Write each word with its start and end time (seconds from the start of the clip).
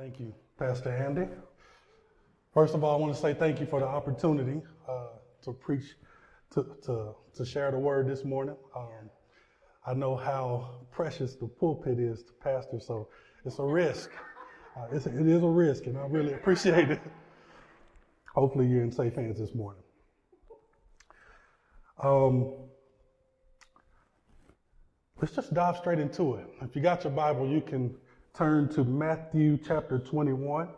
Thank 0.00 0.18
you, 0.18 0.32
Pastor 0.58 0.88
Andy. 0.88 1.30
First 2.54 2.74
of 2.74 2.82
all, 2.82 2.96
I 2.96 2.98
want 2.98 3.14
to 3.14 3.20
say 3.20 3.34
thank 3.34 3.60
you 3.60 3.66
for 3.66 3.80
the 3.80 3.86
opportunity 3.86 4.62
uh, 4.88 5.08
to 5.42 5.52
preach, 5.52 5.94
to, 6.54 6.64
to, 6.86 7.12
to 7.34 7.44
share 7.44 7.70
the 7.70 7.76
word 7.76 8.08
this 8.08 8.24
morning. 8.24 8.56
Um, 8.74 9.10
I 9.86 9.92
know 9.92 10.16
how 10.16 10.86
precious 10.90 11.34
the 11.34 11.46
pulpit 11.46 11.98
is 11.98 12.22
to 12.22 12.32
pastor, 12.42 12.80
so 12.80 13.08
it's 13.44 13.58
a 13.58 13.62
risk. 13.62 14.10
Uh, 14.74 14.86
it's 14.90 15.04
a, 15.04 15.10
it 15.10 15.26
is 15.26 15.42
a 15.42 15.46
risk, 15.46 15.84
and 15.84 15.98
I 15.98 16.06
really 16.06 16.32
appreciate 16.32 16.90
it. 16.90 17.02
Hopefully, 18.34 18.68
you're 18.68 18.82
in 18.82 18.90
safe 18.90 19.16
hands 19.16 19.38
this 19.38 19.54
morning. 19.54 19.82
Um, 22.02 22.54
let's 25.20 25.34
just 25.34 25.52
dive 25.52 25.76
straight 25.76 25.98
into 25.98 26.36
it. 26.36 26.46
If 26.62 26.74
you 26.74 26.80
got 26.80 27.04
your 27.04 27.12
Bible, 27.12 27.46
you 27.46 27.60
can 27.60 27.94
turn 28.34 28.68
to 28.70 28.84
Matthew 28.84 29.58
chapter 29.58 29.98
21. 29.98 30.68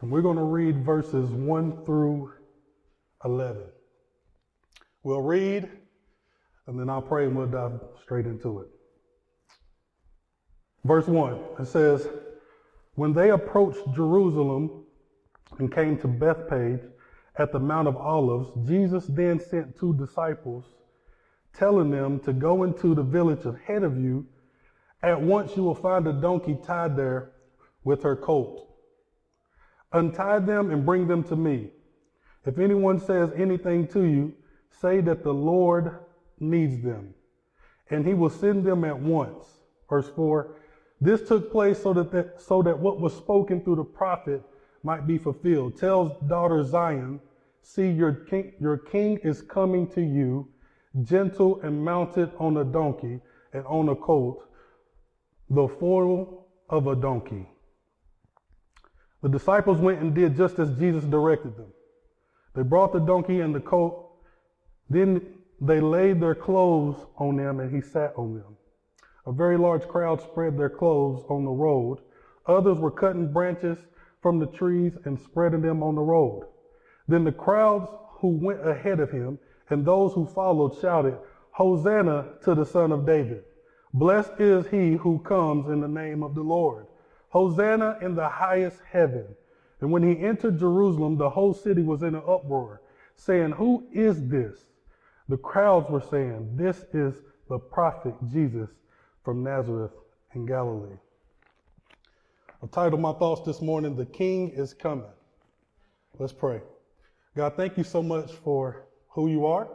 And 0.00 0.10
we're 0.10 0.22
going 0.22 0.36
to 0.36 0.42
read 0.42 0.84
verses 0.84 1.30
1 1.30 1.84
through 1.84 2.32
11. 3.24 3.62
We'll 5.02 5.22
read, 5.22 5.68
and 6.66 6.78
then 6.78 6.88
I'll 6.88 7.02
pray 7.02 7.26
and 7.26 7.36
we'll 7.36 7.46
dive 7.46 7.80
straight 8.02 8.26
into 8.26 8.60
it. 8.60 8.68
Verse 10.84 11.06
1, 11.06 11.38
it 11.60 11.66
says, 11.66 12.08
When 12.94 13.12
they 13.12 13.30
approached 13.30 13.80
Jerusalem 13.94 14.84
and 15.58 15.72
came 15.72 15.98
to 15.98 16.08
Bethphage 16.08 16.80
at 17.38 17.52
the 17.52 17.58
Mount 17.58 17.88
of 17.88 17.96
Olives, 17.96 18.50
Jesus 18.68 19.06
then 19.06 19.40
sent 19.40 19.78
two 19.78 19.94
disciples, 19.94 20.64
telling 21.54 21.90
them 21.90 22.18
to 22.20 22.32
go 22.32 22.64
into 22.64 22.94
the 22.94 23.02
village 23.02 23.44
ahead 23.44 23.82
of 23.82 23.98
you 23.98 24.26
at 25.04 25.20
once 25.20 25.56
you 25.56 25.62
will 25.62 25.74
find 25.74 26.06
a 26.06 26.12
donkey 26.12 26.56
tied 26.62 26.96
there 26.96 27.32
with 27.84 28.02
her 28.02 28.16
colt. 28.16 28.68
Untie 29.92 30.38
them 30.40 30.70
and 30.70 30.84
bring 30.84 31.06
them 31.06 31.22
to 31.24 31.36
me. 31.36 31.70
If 32.44 32.58
anyone 32.58 32.98
says 32.98 33.30
anything 33.36 33.86
to 33.88 34.04
you, 34.04 34.32
say 34.70 35.00
that 35.02 35.22
the 35.22 35.32
Lord 35.32 35.98
needs 36.40 36.82
them, 36.82 37.14
and 37.90 38.06
he 38.06 38.14
will 38.14 38.30
send 38.30 38.64
them 38.64 38.84
at 38.84 38.98
once. 38.98 39.46
Verse 39.88 40.10
4 40.16 40.56
This 41.00 41.26
took 41.28 41.52
place 41.52 41.82
so 41.82 41.92
that, 41.92 42.10
the, 42.10 42.32
so 42.36 42.62
that 42.62 42.78
what 42.78 43.00
was 43.00 43.14
spoken 43.14 43.62
through 43.62 43.76
the 43.76 43.84
prophet 43.84 44.42
might 44.82 45.06
be 45.06 45.16
fulfilled. 45.16 45.76
Tells 45.76 46.12
daughter 46.28 46.62
Zion, 46.64 47.20
See, 47.62 47.90
your 47.90 48.12
king, 48.12 48.52
your 48.60 48.76
king 48.76 49.18
is 49.24 49.40
coming 49.40 49.86
to 49.92 50.02
you, 50.02 50.46
gentle 51.02 51.62
and 51.62 51.82
mounted 51.82 52.30
on 52.38 52.58
a 52.58 52.64
donkey 52.64 53.20
and 53.54 53.64
on 53.64 53.88
a 53.88 53.96
colt 53.96 54.46
the 55.50 55.68
foal 55.68 56.48
of 56.68 56.86
a 56.86 56.96
donkey. 56.96 57.48
The 59.22 59.28
disciples 59.28 59.78
went 59.78 60.00
and 60.00 60.14
did 60.14 60.36
just 60.36 60.58
as 60.58 60.76
Jesus 60.78 61.04
directed 61.04 61.56
them. 61.56 61.72
They 62.54 62.62
brought 62.62 62.92
the 62.92 63.00
donkey 63.00 63.40
and 63.40 63.54
the 63.54 63.60
colt. 63.60 64.18
Then 64.90 65.22
they 65.60 65.80
laid 65.80 66.20
their 66.20 66.34
clothes 66.34 67.06
on 67.16 67.36
them 67.36 67.60
and 67.60 67.74
he 67.74 67.80
sat 67.80 68.12
on 68.16 68.34
them. 68.34 68.56
A 69.26 69.32
very 69.32 69.56
large 69.56 69.88
crowd 69.88 70.20
spread 70.20 70.58
their 70.58 70.68
clothes 70.68 71.24
on 71.28 71.44
the 71.44 71.50
road. 71.50 71.98
Others 72.46 72.78
were 72.78 72.90
cutting 72.90 73.32
branches 73.32 73.78
from 74.20 74.38
the 74.38 74.46
trees 74.46 74.92
and 75.04 75.18
spreading 75.18 75.62
them 75.62 75.82
on 75.82 75.94
the 75.94 76.02
road. 76.02 76.46
Then 77.08 77.24
the 77.24 77.32
crowds 77.32 77.90
who 78.18 78.28
went 78.28 78.66
ahead 78.66 79.00
of 79.00 79.10
him 79.10 79.38
and 79.70 79.84
those 79.84 80.12
who 80.12 80.26
followed 80.26 80.78
shouted, 80.80 81.16
Hosanna 81.52 82.34
to 82.42 82.54
the 82.54 82.66
Son 82.66 82.92
of 82.92 83.06
David. 83.06 83.44
Blessed 83.94 84.32
is 84.40 84.66
he 84.66 84.94
who 84.94 85.20
comes 85.20 85.68
in 85.68 85.80
the 85.80 85.86
name 85.86 86.24
of 86.24 86.34
the 86.34 86.42
Lord. 86.42 86.86
Hosanna 87.28 87.98
in 88.02 88.16
the 88.16 88.28
highest 88.28 88.80
heaven. 88.90 89.24
And 89.80 89.92
when 89.92 90.02
he 90.02 90.20
entered 90.20 90.58
Jerusalem, 90.58 91.16
the 91.16 91.30
whole 91.30 91.54
city 91.54 91.82
was 91.82 92.02
in 92.02 92.16
an 92.16 92.22
uproar, 92.26 92.82
saying, 93.14 93.52
Who 93.52 93.86
is 93.92 94.26
this? 94.28 94.66
The 95.28 95.36
crowds 95.36 95.88
were 95.88 96.00
saying, 96.00 96.56
This 96.56 96.84
is 96.92 97.14
the 97.48 97.58
prophet 97.58 98.14
Jesus 98.32 98.68
from 99.24 99.44
Nazareth 99.44 99.92
in 100.34 100.44
Galilee. 100.44 100.98
I've 102.60 102.72
titled 102.72 103.00
my 103.00 103.12
thoughts 103.12 103.46
this 103.46 103.62
morning, 103.62 103.94
The 103.94 104.06
King 104.06 104.50
is 104.50 104.74
Coming. 104.74 105.04
Let's 106.18 106.32
pray. 106.32 106.62
God, 107.36 107.54
thank 107.56 107.76
you 107.76 107.84
so 107.84 108.02
much 108.02 108.32
for 108.32 108.86
who 109.10 109.28
you 109.28 109.46
are. 109.46 109.68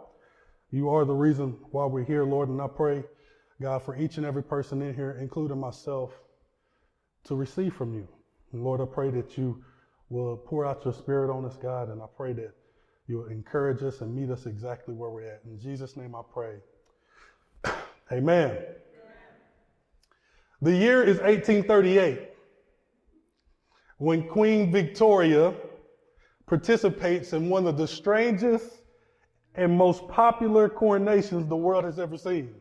You 0.71 0.89
are 0.89 1.05
the 1.05 1.13
reason 1.13 1.57
why 1.71 1.85
we're 1.85 2.03
here, 2.03 2.25
Lord, 2.25 2.49
and 2.49 2.61
I 2.61 2.67
pray 2.67 3.03
God, 3.61 3.83
for 3.83 3.95
each 3.97 4.17
and 4.17 4.25
every 4.25 4.43
person 4.43 4.81
in 4.81 4.93
here, 4.93 5.17
including 5.19 5.59
myself, 5.59 6.11
to 7.25 7.35
receive 7.35 7.73
from 7.73 7.93
you. 7.93 8.07
And 8.53 8.63
Lord, 8.63 8.81
I 8.81 8.85
pray 8.85 9.11
that 9.11 9.37
you 9.37 9.63
will 10.09 10.37
pour 10.37 10.65
out 10.65 10.85
your 10.85 10.93
spirit 10.93 11.31
on 11.31 11.45
us, 11.45 11.57
God, 11.57 11.89
and 11.89 12.01
I 12.01 12.05
pray 12.15 12.33
that 12.33 12.53
you'll 13.07 13.27
encourage 13.27 13.83
us 13.83 14.01
and 14.01 14.15
meet 14.15 14.29
us 14.29 14.45
exactly 14.45 14.93
where 14.93 15.09
we're 15.09 15.27
at. 15.27 15.41
In 15.45 15.59
Jesus' 15.59 15.97
name 15.97 16.15
I 16.15 16.21
pray. 16.33 16.55
Amen. 18.11 18.51
Amen. 18.51 18.57
The 20.61 20.75
year 20.75 21.03
is 21.03 21.17
1838 21.17 22.29
when 23.97 24.27
Queen 24.27 24.71
Victoria 24.71 25.53
participates 26.45 27.33
in 27.33 27.49
one 27.49 27.67
of 27.67 27.77
the 27.77 27.87
strangest 27.87 28.79
and 29.55 29.77
most 29.77 30.07
popular 30.07 30.69
coronations 30.69 31.47
the 31.47 31.55
world 31.55 31.83
has 31.83 31.99
ever 31.99 32.17
seen. 32.17 32.55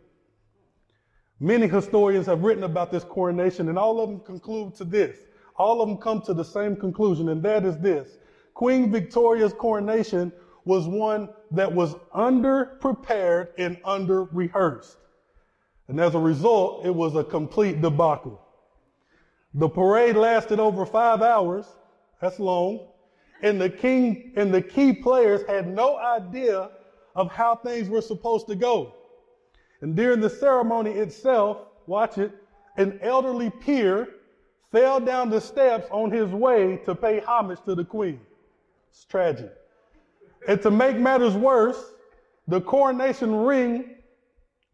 Many 1.41 1.69
historians 1.69 2.27
have 2.27 2.43
written 2.43 2.65
about 2.65 2.91
this 2.91 3.05
coronation, 3.05 3.69
and 3.69 3.79
all 3.79 4.01
of 4.01 4.09
them 4.09 4.21
conclude 4.21 4.75
to 4.77 4.85
this. 4.85 5.19
All 5.57 5.81
of 5.81 5.89
them 5.89 5.99
come 5.99 6.21
to 6.23 6.35
the 6.35 6.45
same 6.45 6.77
conclusion, 6.77 7.29
and 7.29 7.43
that 7.43 7.65
is 7.65 7.79
this 7.79 8.19
Queen 8.55 8.91
Victoria's 8.91 9.53
coronation 9.53 10.33
was 10.65 10.89
one 10.89 11.29
that 11.53 11.73
was 11.73 11.95
under 12.13 12.77
prepared 12.81 13.49
and 13.57 13.79
under 13.85 14.25
rehearsed. 14.25 14.97
And 15.87 16.01
as 16.01 16.15
a 16.15 16.19
result, 16.19 16.85
it 16.85 16.95
was 16.95 17.17
a 17.17 17.25
complete 17.25 17.81
debacle. 17.81 18.41
The 19.55 19.69
parade 19.69 20.17
lasted 20.17 20.61
over 20.61 20.85
five 20.85 21.23
hours. 21.23 21.67
That's 22.21 22.39
long. 22.39 22.89
And 23.43 23.61
the 23.61 23.71
king 23.71 24.33
and 24.37 24.53
the 24.53 24.61
key 24.61 24.93
players 24.93 25.47
had 25.47 25.69
no 25.69 25.97
idea 25.97 26.71
of 27.15 27.31
how 27.31 27.57
things 27.57 27.89
were 27.89 28.03
supposed 28.03 28.49
to 28.49 28.57
go. 28.57 28.95
And 29.81 29.95
during 29.95 30.21
the 30.21 30.31
ceremony 30.31 30.93
itself, 30.93 31.59
watch 31.87 32.19
it, 32.19 32.33
an 32.77 32.99
elderly 33.03 33.51
peer 33.51 34.09
fell 34.73 35.01
down 35.01 35.31
the 35.31 35.41
steps 35.41 35.87
on 35.91 36.11
his 36.11 36.31
way 36.31 36.77
to 36.85 36.95
pay 36.95 37.21
homage 37.21 37.59
to 37.65 37.75
the 37.75 37.85
queen. 37.85 38.21
It's 38.91 39.05
tragic. 39.05 39.53
And 40.47 40.61
to 40.63 40.71
make 40.71 40.97
matters 40.97 41.35
worse, 41.35 41.93
the 42.47 42.61
coronation 42.61 43.35
ring 43.35 43.97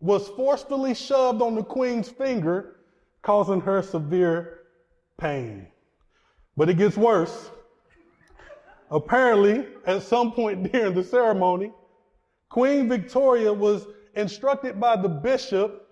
was 0.01 0.29
forcefully 0.29 0.95
shoved 0.95 1.41
on 1.41 1.55
the 1.55 1.62
queen's 1.62 2.09
finger, 2.09 2.77
causing 3.23 3.61
her 3.61 3.83
severe 3.83 4.61
pain. 5.17 5.67
But 6.57 6.69
it 6.69 6.75
gets 6.75 6.97
worse. 6.97 7.50
Apparently, 8.91 9.67
at 9.87 10.03
some 10.03 10.33
point 10.33 10.71
during 10.73 10.95
the 10.95 11.03
ceremony, 11.03 11.73
Queen 12.49 12.89
Victoria 12.89 13.53
was 13.53 13.87
instructed 14.16 14.81
by 14.81 14.96
the 14.96 15.08
bishop 15.08 15.88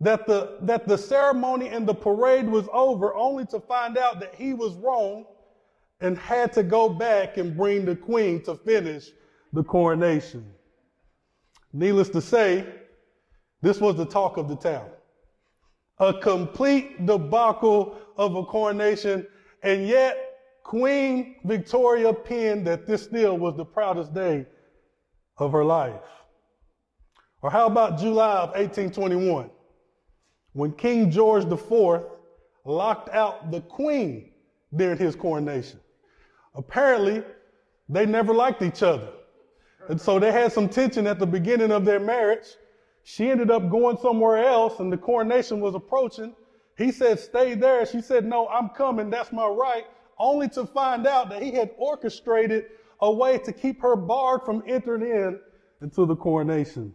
that 0.00 0.26
the, 0.26 0.58
that 0.62 0.86
the 0.86 0.98
ceremony 0.98 1.68
and 1.68 1.86
the 1.86 1.94
parade 1.94 2.48
was 2.48 2.68
over 2.72 3.14
only 3.14 3.46
to 3.46 3.60
find 3.60 3.96
out 3.96 4.20
that 4.20 4.34
he 4.34 4.52
was 4.52 4.74
wrong 4.74 5.24
and 6.00 6.18
had 6.18 6.52
to 6.52 6.62
go 6.62 6.88
back 6.88 7.36
and 7.36 7.56
bring 7.56 7.84
the 7.84 7.96
queen 7.96 8.42
to 8.42 8.56
finish 8.56 9.10
the 9.52 9.62
coronation. 9.62 10.44
Needless 11.72 12.08
to 12.10 12.20
say, 12.20 12.66
this 13.62 13.80
was 13.80 13.96
the 13.96 14.04
talk 14.04 14.36
of 14.36 14.48
the 14.48 14.56
town. 14.56 14.88
A 15.98 16.12
complete 16.12 17.06
debacle 17.06 17.96
of 18.16 18.34
a 18.36 18.44
coronation, 18.44 19.26
and 19.62 19.86
yet 19.86 20.34
Queen 20.64 21.36
Victoria 21.44 22.12
penned 22.12 22.66
that 22.66 22.86
this 22.86 23.04
still 23.04 23.38
was 23.38 23.56
the 23.56 23.64
proudest 23.64 24.12
day 24.12 24.46
of 25.38 25.52
her 25.52 25.64
life. 25.64 26.00
Or 27.44 27.50
how 27.50 27.66
about 27.66 27.98
July 27.98 28.36
of 28.38 28.48
1821, 28.52 29.50
when 30.54 30.72
King 30.72 31.10
George 31.10 31.44
IV 31.44 32.04
locked 32.64 33.10
out 33.10 33.50
the 33.50 33.60
Queen 33.60 34.30
during 34.74 34.96
his 34.96 35.14
coronation? 35.14 35.78
Apparently, 36.54 37.22
they 37.90 38.06
never 38.06 38.32
liked 38.32 38.62
each 38.62 38.82
other. 38.82 39.10
And 39.90 40.00
so 40.00 40.18
they 40.18 40.32
had 40.32 40.54
some 40.54 40.70
tension 40.70 41.06
at 41.06 41.18
the 41.18 41.26
beginning 41.26 41.70
of 41.70 41.84
their 41.84 42.00
marriage. 42.00 42.46
She 43.02 43.28
ended 43.28 43.50
up 43.50 43.68
going 43.68 43.98
somewhere 43.98 44.38
else, 44.38 44.80
and 44.80 44.90
the 44.90 44.96
coronation 44.96 45.60
was 45.60 45.74
approaching. 45.74 46.34
He 46.78 46.90
said, 46.90 47.20
Stay 47.20 47.52
there. 47.52 47.84
She 47.84 48.00
said, 48.00 48.24
No, 48.24 48.48
I'm 48.48 48.70
coming. 48.70 49.10
That's 49.10 49.32
my 49.32 49.46
right. 49.46 49.84
Only 50.18 50.48
to 50.48 50.64
find 50.64 51.06
out 51.06 51.28
that 51.28 51.42
he 51.42 51.52
had 51.52 51.72
orchestrated 51.76 52.68
a 53.02 53.12
way 53.12 53.36
to 53.36 53.52
keep 53.52 53.82
her 53.82 53.96
barred 53.96 54.46
from 54.46 54.62
entering 54.66 55.02
in 55.02 55.40
into 55.82 56.06
the 56.06 56.16
coronation. 56.16 56.94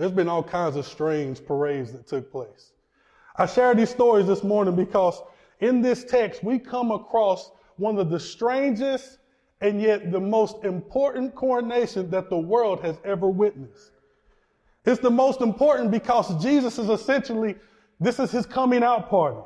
There's 0.00 0.12
been 0.12 0.28
all 0.28 0.42
kinds 0.42 0.76
of 0.76 0.86
strange 0.86 1.44
parades 1.44 1.92
that 1.92 2.06
took 2.06 2.32
place. 2.32 2.72
I 3.36 3.44
share 3.44 3.74
these 3.74 3.90
stories 3.90 4.26
this 4.26 4.42
morning 4.42 4.74
because 4.74 5.20
in 5.60 5.82
this 5.82 6.04
text 6.04 6.42
we 6.42 6.58
come 6.58 6.90
across 6.90 7.50
one 7.76 7.98
of 7.98 8.08
the 8.08 8.18
strangest 8.18 9.18
and 9.60 9.78
yet 9.78 10.10
the 10.10 10.18
most 10.18 10.64
important 10.64 11.34
coronation 11.34 12.08
that 12.12 12.30
the 12.30 12.38
world 12.38 12.80
has 12.80 12.96
ever 13.04 13.28
witnessed. 13.28 13.90
It's 14.86 15.02
the 15.02 15.10
most 15.10 15.42
important 15.42 15.90
because 15.90 16.42
Jesus 16.42 16.78
is 16.78 16.88
essentially, 16.88 17.56
this 18.00 18.18
is 18.18 18.30
his 18.30 18.46
coming 18.46 18.82
out 18.82 19.10
party. 19.10 19.42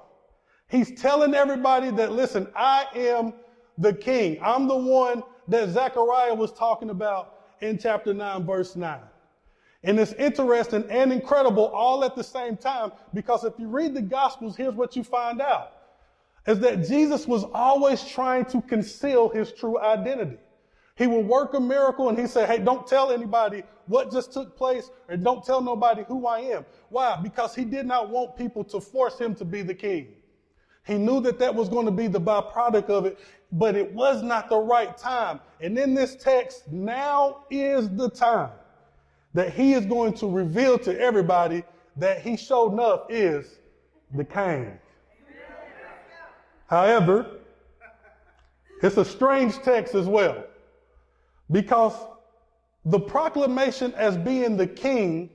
He's 0.69 0.93
telling 0.93 1.35
everybody 1.35 1.91
that, 1.91 2.13
listen, 2.13 2.47
I 2.55 2.87
am 2.95 3.33
the 3.77 3.93
king. 3.93 4.39
I'm 4.41 4.69
the 4.69 4.77
one 4.77 5.25
that 5.49 5.71
Zechariah 5.71 6.35
was 6.35 6.53
talking 6.53 6.91
about 6.91 7.41
in 7.61 7.77
chapter 7.77 8.15
9, 8.15 8.47
verse 8.47 8.77
9. 8.77 9.01
And 9.85 10.01
it's 10.01 10.15
interesting 10.15 10.85
and 10.89 11.13
incredible 11.13 11.67
all 11.67 12.05
at 12.05 12.17
the 12.17 12.25
same 12.25 12.57
time 12.57 12.91
because 13.13 13.45
if 13.45 13.53
you 13.59 13.69
read 13.69 13.95
the 13.95 14.01
Gospels, 14.01 14.57
here's 14.57 14.75
what 14.75 14.97
you 14.97 15.05
find 15.05 15.43
out 15.43 15.73
is 16.47 16.59
that 16.61 16.87
Jesus 16.87 17.27
was 17.27 17.45
always 17.55 18.03
trying 18.05 18.47
to 18.47 18.61
conceal 18.63 19.29
his 19.29 19.53
true 19.53 19.79
identity. 19.81 20.39
He 20.97 21.07
would 21.07 21.27
work 21.27 21.55
a 21.55 21.61
miracle 21.61 22.09
and 22.09 22.19
he 22.19 22.27
said, 22.27 22.49
Hey, 22.49 22.59
don't 22.59 22.87
tell 22.87 23.11
anybody 23.13 23.63
what 23.87 24.11
just 24.11 24.33
took 24.33 24.57
place 24.57 24.91
or 25.09 25.17
don't 25.17 25.45
tell 25.45 25.61
nobody 25.61 26.03
who 26.05 26.27
I 26.27 26.41
am. 26.41 26.65
Why? 26.89 27.19
Because 27.23 27.55
he 27.55 27.65
did 27.65 27.85
not 27.85 28.09
want 28.09 28.37
people 28.37 28.65
to 28.65 28.81
force 28.81 29.19
him 29.19 29.35
to 29.37 29.45
be 29.45 29.63
the 29.63 29.75
king. 29.75 30.09
He 30.87 30.97
knew 30.97 31.21
that 31.23 31.39
that 31.39 31.55
was 31.55 31.69
going 31.69 31.87
to 31.87 31.93
be 31.93 32.09
the 32.09 32.21
byproduct 32.21 32.89
of 32.91 33.07
it, 33.07 33.19
but 33.53 33.75
it 33.75 33.93
was 33.93 34.23
not 34.23 34.49
the 34.49 34.59
right 34.59 34.97
time. 34.97 35.41
And 35.61 35.79
in 35.79 35.95
this 35.95 36.15
text, 36.15 36.71
now 36.71 37.45
is 37.51 37.89
the 37.91 38.09
time 38.09 38.51
that 39.35 39.53
he 39.53 39.75
is 39.75 39.85
going 39.85 40.15
to 40.15 40.31
reveal 40.31 40.79
to 40.79 40.99
everybody 40.99 41.65
that 41.97 42.23
he 42.23 42.37
showed 42.37 42.73
enough 42.73 43.03
is 43.09 43.59
the 44.15 44.25
king. 44.25 44.79
However, 46.67 47.41
it's 48.83 48.97
a 48.97 49.05
strange 49.05 49.55
text 49.63 49.95
as 49.95 50.07
well 50.07 50.45
because 51.51 51.95
the 52.85 53.01
proclamation 53.01 53.93
as 53.95 54.17
being 54.17 54.57
the 54.57 54.67
king 54.67 55.31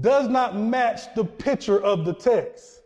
does 0.00 0.28
not 0.28 0.56
match 0.56 1.14
the 1.14 1.24
picture 1.24 1.82
of 1.82 2.04
the 2.04 2.12
text. 2.12 2.80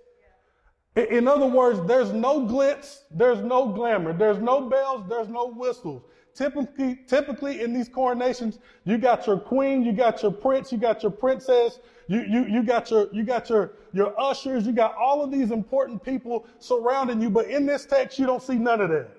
In 0.95 1.27
other 1.27 1.47
words, 1.47 1.81
there's 1.87 2.13
no 2.13 2.43
glitz, 2.43 3.01
there's 3.11 3.41
no 3.41 3.69
glamour, 3.69 4.13
there's 4.13 4.39
no 4.39 4.69
bells, 4.69 5.05
there's 5.09 5.29
no 5.29 5.49
whistles. 5.49 6.03
Typically, 6.35 6.99
typically 7.07 7.61
in 7.61 7.75
these 7.75 7.89
coronations, 7.89 8.59
you 8.85 8.97
got 8.97 9.27
your 9.27 9.39
queen, 9.39 9.83
you 9.83 9.93
got 9.93 10.23
your 10.23 10.33
prince, 10.33 10.73
you 10.73 10.79
got 10.79 11.03
your 11.03 11.13
princess, 11.13 11.79
you, 12.09 12.23
you, 12.23 12.47
you 12.47 12.63
got 12.63 12.91
your, 12.91 13.09
you 13.13 13.23
got 13.23 13.51
your, 13.51 13.73
your 13.93 14.19
ushers, 14.19 14.67
you 14.67 14.73
got 14.73 14.95
all 14.97 15.23
of 15.23 15.31
these 15.31 15.51
important 15.51 16.03
people 16.03 16.47
surrounding 16.59 17.21
you. 17.21 17.29
But 17.29 17.49
in 17.49 17.67
this 17.67 17.85
text, 17.85 18.19
you 18.19 18.25
don't 18.25 18.43
see 18.43 18.55
none 18.55 18.81
of 18.81 18.89
that. 18.91 19.11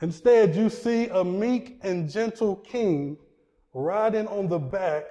Instead, 0.00 0.54
you 0.54 0.68
see 0.68 1.08
a 1.08 1.24
meek 1.24 1.78
and 1.82 2.10
gentle 2.10 2.56
king 2.56 3.16
riding 3.74 4.28
on 4.28 4.48
the 4.48 4.58
back 4.58 5.04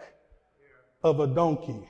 of 1.04 1.20
a 1.20 1.28
donkey. 1.28 1.90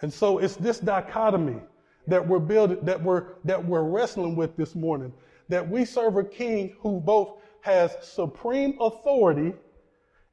And 0.00 0.12
so 0.12 0.38
it's 0.38 0.56
this 0.56 0.78
dichotomy 0.78 1.60
that 2.06 2.26
we're 2.26 2.38
building, 2.38 2.78
that 2.82 3.02
we're, 3.02 3.34
that 3.44 3.64
we're 3.64 3.82
wrestling 3.82 4.34
with 4.34 4.56
this 4.56 4.74
morning, 4.74 5.12
that 5.48 5.68
we 5.68 5.84
serve 5.84 6.16
a 6.16 6.24
king 6.24 6.74
who 6.80 7.00
both 7.00 7.41
has 7.62 7.96
supreme 8.02 8.76
authority 8.80 9.54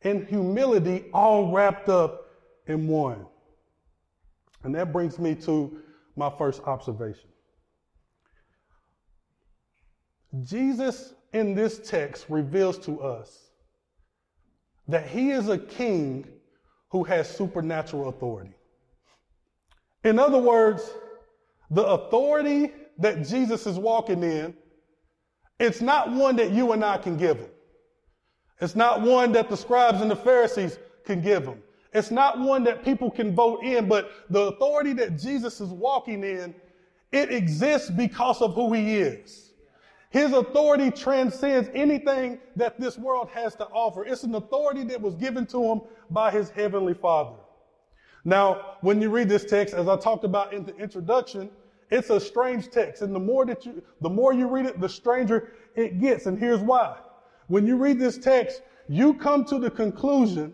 and 0.02 0.28
humility 0.28 1.06
all 1.14 1.52
wrapped 1.52 1.90
up 1.90 2.26
in 2.68 2.88
one. 2.88 3.26
And 4.64 4.76
that 4.76 4.92
brings 4.92 5.18
me 5.18 5.36
to 5.36 5.80
my 6.16 6.30
first 6.38 6.62
observation. 6.66 7.30
Jesus 10.44 11.14
in 11.34 11.56
this 11.56 11.80
text 11.80 12.26
reveals 12.30 12.78
to 12.80 13.02
us 13.02 13.50
that 14.88 15.08
he 15.08 15.32
is 15.32 15.50
a 15.50 15.58
king 15.58 16.28
who 16.90 17.04
has 17.04 17.30
supernatural 17.30 18.10
authority. 18.10 18.54
In 20.04 20.18
other 20.18 20.40
words, 20.40 20.92
the 21.70 21.86
authority 21.86 22.72
that 22.98 23.28
Jesus 23.28 23.68
is 23.68 23.78
walking 23.78 24.24
in 24.24 24.56
it's 25.60 25.82
not 25.82 26.12
one 26.12 26.36
that 26.38 26.52
you 26.52 26.72
and 26.72 26.84
I 26.84 26.98
can 26.98 27.18
give 27.18 27.38
him. 27.38 27.50
It's 28.62 28.76
not 28.76 29.02
one 29.02 29.32
that 29.34 29.50
the 29.50 29.58
scribes 29.58 30.02
and 30.02 30.10
the 30.10 30.16
Pharisees 30.16 30.80
can 31.06 31.22
give 31.22 31.46
him. 31.46 31.62
It's 31.94 32.12
not 32.12 32.40
one 32.40 32.64
that 32.66 32.84
people 32.84 33.10
can 33.10 33.34
vote 33.34 33.64
in, 33.64 33.88
but 33.88 34.12
the 34.30 34.42
authority 34.42 34.94
that 34.94 35.18
Jesus 35.18 35.60
is 35.60 35.70
walking 35.70 36.24
in, 36.24 36.54
it 37.12 37.32
exists 37.32 37.90
because 37.90 38.42
of 38.42 38.54
who 38.54 38.74
he 38.74 38.98
is. 38.98 39.54
His 40.12 40.34
authority 40.34 40.92
transcends 40.92 41.70
anything 41.74 42.40
that 42.56 42.80
this 42.80 42.98
world 42.98 43.30
has 43.30 43.56
to 43.56 43.66
offer. 43.68 44.06
It's 44.06 44.24
an 44.24 44.36
authority 44.36 44.84
that 44.86 45.02
was 45.02 45.16
given 45.16 45.46
to 45.48 45.64
him 45.64 45.82
by 46.10 46.32
his 46.32 46.50
heavenly 46.50 46.96
father. 46.96 47.36
Now, 48.26 48.76
when 48.82 49.02
you 49.02 49.10
read 49.10 49.30
this 49.30 49.46
text, 49.46 49.74
as 49.74 49.88
I 49.88 49.98
talked 49.98 50.24
about 50.24 50.54
in 50.54 50.66
the 50.66 50.76
introduction, 50.78 51.50
it's 51.90 52.10
a 52.10 52.20
strange 52.20 52.70
text. 52.70 53.02
And 53.02 53.14
the 53.14 53.20
more 53.20 53.46
that 53.46 53.66
you, 53.66 53.82
the 54.02 54.10
more 54.10 54.34
you 54.34 54.48
read 54.48 54.66
it, 54.66 54.80
the 54.80 54.90
stranger 54.90 55.54
it 55.76 56.00
gets. 56.00 56.26
And 56.26 56.38
here's 56.38 56.60
why. 56.60 56.98
When 57.48 57.66
you 57.66 57.78
read 57.78 58.00
this 58.00 58.18
text, 58.18 58.62
you 58.88 59.14
come 59.14 59.46
to 59.46 59.60
the 59.60 59.72
conclusion, 59.72 60.54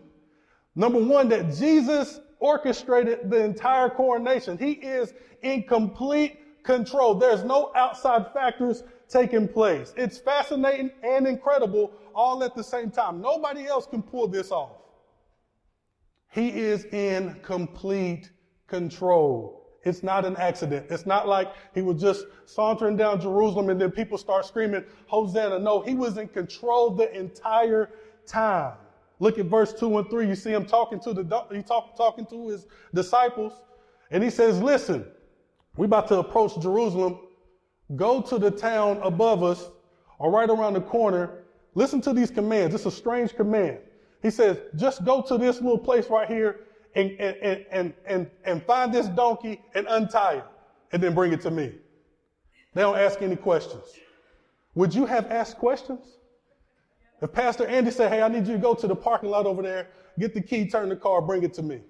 number 0.74 1.02
one, 1.02 1.28
that 1.28 1.54
Jesus 1.54 2.20
orchestrated 2.38 3.30
the 3.30 3.42
entire 3.42 3.88
coronation. 3.88 4.58
He 4.58 4.72
is 4.72 5.14
in 5.42 5.62
complete 5.64 6.62
control. 6.62 7.14
There's 7.14 7.44
no 7.44 7.72
outside 7.74 8.32
factors 8.32 8.82
taking 9.08 9.48
place. 9.48 9.94
It's 9.96 10.18
fascinating 10.18 10.90
and 11.02 11.26
incredible 11.26 11.92
all 12.14 12.42
at 12.42 12.54
the 12.54 12.64
same 12.64 12.90
time. 12.90 13.20
Nobody 13.20 13.66
else 13.66 13.86
can 13.86 14.02
pull 14.02 14.28
this 14.28 14.50
off. 14.50 14.72
He 16.30 16.48
is 16.48 16.84
in 16.86 17.40
complete 17.42 18.30
control. 18.66 19.65
It's 19.86 20.02
not 20.02 20.24
an 20.24 20.36
accident. 20.36 20.86
It's 20.90 21.06
not 21.06 21.28
like 21.28 21.52
he 21.74 21.80
was 21.80 22.00
just 22.00 22.26
sauntering 22.44 22.96
down 22.96 23.20
Jerusalem 23.20 23.70
and 23.70 23.80
then 23.80 23.92
people 23.92 24.18
start 24.18 24.44
screaming, 24.44 24.84
Hosanna. 25.06 25.58
No, 25.58 25.80
he 25.80 25.94
was 25.94 26.18
in 26.18 26.28
control 26.28 26.90
the 26.90 27.10
entire 27.16 27.90
time. 28.26 28.74
Look 29.20 29.38
at 29.38 29.46
verse 29.46 29.72
2 29.72 29.98
and 29.98 30.10
3. 30.10 30.28
You 30.28 30.34
see 30.34 30.52
him 30.52 30.66
talking 30.66 31.00
to 31.00 31.14
the 31.14 31.44
he 31.52 31.62
talk, 31.62 31.96
talking 31.96 32.26
to 32.26 32.48
his 32.48 32.66
disciples, 32.92 33.62
and 34.10 34.22
he 34.22 34.28
says, 34.28 34.60
Listen, 34.60 35.06
we're 35.76 35.86
about 35.86 36.08
to 36.08 36.18
approach 36.18 36.60
Jerusalem. 36.60 37.20
Go 37.94 38.20
to 38.20 38.38
the 38.38 38.50
town 38.50 38.98
above 39.02 39.44
us 39.44 39.70
or 40.18 40.30
right 40.30 40.50
around 40.50 40.74
the 40.74 40.80
corner. 40.80 41.44
Listen 41.74 42.00
to 42.00 42.12
these 42.12 42.30
commands. 42.30 42.74
It's 42.74 42.86
a 42.86 42.90
strange 42.90 43.36
command. 43.36 43.78
He 44.22 44.30
says, 44.30 44.58
just 44.74 45.04
go 45.04 45.22
to 45.22 45.38
this 45.38 45.60
little 45.60 45.78
place 45.78 46.08
right 46.10 46.26
here 46.26 46.65
and, 46.96 47.10
and, 47.20 47.66
and, 47.70 47.94
and, 48.06 48.30
and 48.44 48.62
find 48.64 48.92
this 48.92 49.06
donkey 49.08 49.60
and 49.74 49.86
untie 49.88 50.36
it 50.36 50.44
and 50.92 51.02
then 51.02 51.14
bring 51.14 51.32
it 51.32 51.42
to 51.42 51.50
me. 51.50 51.72
They 52.74 52.82
don't 52.82 52.98
ask 52.98 53.22
any 53.22 53.36
questions. 53.36 53.84
Would 54.74 54.94
you 54.94 55.06
have 55.06 55.30
asked 55.30 55.58
questions? 55.58 56.16
If 57.22 57.32
Pastor 57.32 57.66
Andy 57.66 57.90
said, 57.90 58.10
hey, 58.10 58.22
I 58.22 58.28
need 58.28 58.46
you 58.46 58.54
to 58.54 58.58
go 58.58 58.74
to 58.74 58.86
the 58.86 58.96
parking 58.96 59.30
lot 59.30 59.46
over 59.46 59.62
there, 59.62 59.88
get 60.18 60.34
the 60.34 60.40
key, 60.40 60.68
turn 60.68 60.88
the 60.88 60.96
car, 60.96 61.22
bring 61.22 61.42
it 61.42 61.54
to 61.54 61.62
me. 61.62 61.80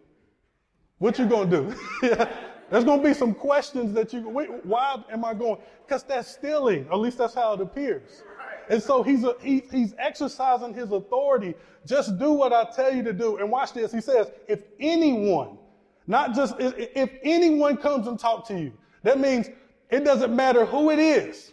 What 0.98 1.18
you 1.18 1.26
gonna 1.26 1.50
do? 1.50 1.74
There's 2.70 2.84
gonna 2.84 3.02
be 3.02 3.14
some 3.14 3.34
questions 3.34 3.92
that 3.94 4.12
you, 4.12 4.28
wait, 4.28 4.48
why 4.64 5.02
am 5.10 5.24
I 5.24 5.34
going? 5.34 5.60
Because 5.86 6.02
that's 6.02 6.28
stealing. 6.28 6.86
At 6.90 6.98
least 6.98 7.18
that's 7.18 7.34
how 7.34 7.54
it 7.54 7.60
appears. 7.60 8.22
And 8.68 8.82
so 8.82 9.02
he's, 9.02 9.24
a, 9.24 9.34
he, 9.40 9.62
he's 9.70 9.94
exercising 9.98 10.74
his 10.74 10.90
authority. 10.90 11.54
Just 11.86 12.18
do 12.18 12.32
what 12.32 12.52
I 12.52 12.64
tell 12.74 12.92
you 12.92 13.02
to 13.04 13.12
do. 13.12 13.38
And 13.38 13.50
watch 13.50 13.72
this. 13.72 13.92
He 13.92 14.00
says, 14.00 14.30
if 14.48 14.62
anyone, 14.80 15.58
not 16.06 16.34
just, 16.34 16.54
if, 16.58 17.10
anyone 17.22 17.76
comes 17.76 18.06
and 18.06 18.18
talk 18.18 18.46
to 18.48 18.58
you, 18.58 18.72
that 19.02 19.20
means 19.20 19.48
it 19.90 20.04
doesn't 20.04 20.34
matter 20.34 20.64
who 20.64 20.90
it 20.90 20.98
is. 20.98 21.52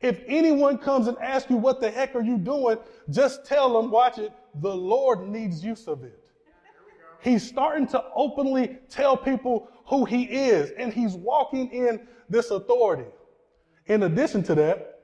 If 0.00 0.20
anyone 0.26 0.78
comes 0.78 1.08
and 1.08 1.16
asks 1.18 1.50
you, 1.50 1.56
what 1.56 1.80
the 1.80 1.90
heck 1.90 2.14
are 2.14 2.22
you 2.22 2.38
doing? 2.38 2.78
Just 3.10 3.46
tell 3.46 3.80
them, 3.80 3.90
watch 3.90 4.18
it, 4.18 4.32
the 4.60 4.74
Lord 4.74 5.28
needs 5.28 5.64
use 5.64 5.88
of 5.88 6.04
it. 6.04 6.30
He's 7.20 7.46
starting 7.46 7.86
to 7.88 8.04
openly 8.14 8.78
tell 8.88 9.16
people 9.16 9.68
who 9.86 10.04
he 10.04 10.24
is, 10.24 10.70
and 10.78 10.92
he's 10.92 11.14
walking 11.14 11.70
in 11.70 12.06
this 12.28 12.50
authority. 12.50 13.10
In 13.86 14.02
addition 14.04 14.42
to 14.44 14.54
that, 14.56 14.95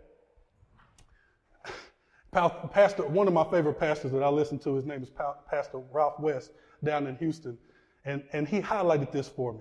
Pastor, 2.32 3.06
one 3.06 3.28
of 3.28 3.34
my 3.34 3.44
favorite 3.44 3.78
pastors 3.78 4.10
that 4.12 4.22
I 4.22 4.28
listen 4.30 4.58
to, 4.60 4.74
his 4.74 4.86
name 4.86 5.02
is 5.02 5.10
Pastor 5.50 5.82
Ralph 5.92 6.18
West 6.18 6.52
down 6.82 7.06
in 7.06 7.16
Houston, 7.16 7.58
and, 8.06 8.22
and 8.32 8.48
he 8.48 8.58
highlighted 8.58 9.12
this 9.12 9.28
for 9.28 9.52
me. 9.52 9.60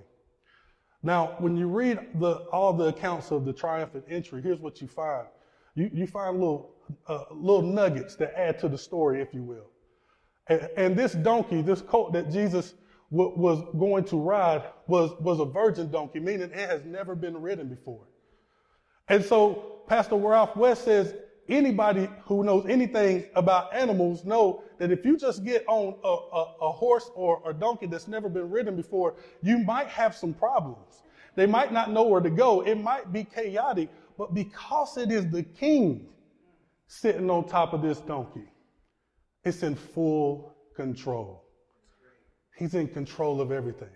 Now, 1.04 1.36
when 1.40 1.58
you 1.58 1.68
read 1.68 2.00
the, 2.16 2.36
all 2.54 2.72
the 2.72 2.86
accounts 2.86 3.32
of 3.32 3.44
the 3.44 3.52
triumphant 3.52 4.06
entry, 4.08 4.42
here's 4.42 4.62
what 4.62 4.80
you 4.80 4.88
find. 4.88 5.28
You, 5.76 5.90
you 5.94 6.08
find 6.08 6.40
little, 6.40 6.76
uh, 7.08 7.26
little 7.32 7.62
nuggets 7.62 8.16
that 8.16 8.40
add 8.40 8.58
to 8.60 8.70
the 8.70 8.78
story, 8.78 9.22
if 9.22 9.34
you 9.34 9.44
will. 9.44 9.68
And, 10.48 10.70
and 10.78 10.96
this 10.98 11.12
donkey, 11.12 11.62
this 11.62 11.82
colt 11.82 12.14
that 12.14 12.32
Jesus 12.32 12.76
was 13.10 13.66
going 13.78 14.06
to 14.06 14.18
ride 14.18 14.64
was, 14.88 15.12
was 15.20 15.42
a 15.42 15.46
virgin 15.46 15.92
donkey, 15.92 16.22
meaning 16.22 16.44
it 16.44 16.54
has 16.54 16.86
never 16.86 17.16
been 17.16 17.42
ridden 17.42 17.68
before. 17.68 18.06
And 19.10 19.26
so 19.26 19.82
Pastor 19.88 20.16
Ralph 20.16 20.56
West 20.56 20.86
says 20.86 21.14
anybody 21.50 22.10
who 22.26 22.44
knows 22.44 22.66
anything 22.68 23.26
about 23.36 23.74
animals 23.74 24.26
know 24.26 24.64
that 24.78 24.92
if 24.92 25.06
you 25.06 25.18
just 25.18 25.44
get 25.44 25.64
on 25.68 25.96
a, 26.04 26.08
a, 26.08 26.70
a 26.70 26.72
horse 26.72 27.10
or 27.16 27.42
a 27.48 27.54
donkey 27.54 27.88
that's 27.88 28.08
never 28.08 28.30
been 28.30 28.50
ridden 28.50 28.76
before, 28.76 29.16
you 29.42 29.60
might 29.60 29.88
have 29.88 30.16
some 30.16 30.34
problems. 30.34 31.04
They 31.36 31.46
might 31.46 31.72
not 31.72 31.92
know 31.92 32.04
where 32.04 32.22
to 32.22 32.30
go. 32.30 32.62
It 32.62 32.76
might 32.76 33.12
be 33.12 33.24
chaotic, 33.24 33.90
but 34.18 34.34
because 34.34 34.98
it 34.98 35.12
is 35.12 35.30
the 35.30 35.44
king 35.44 36.08
sitting 36.88 37.30
on 37.30 37.48
top 37.48 37.74
of 37.74 37.82
this 37.82 38.00
donkey, 38.00 38.48
it's 39.44 39.64
in 39.64 39.76
full 39.76 40.54
control. 40.76 41.46
He's 42.58 42.76
in 42.76 42.88
control 42.88 43.42
of 43.42 43.52
everything. 43.52 43.90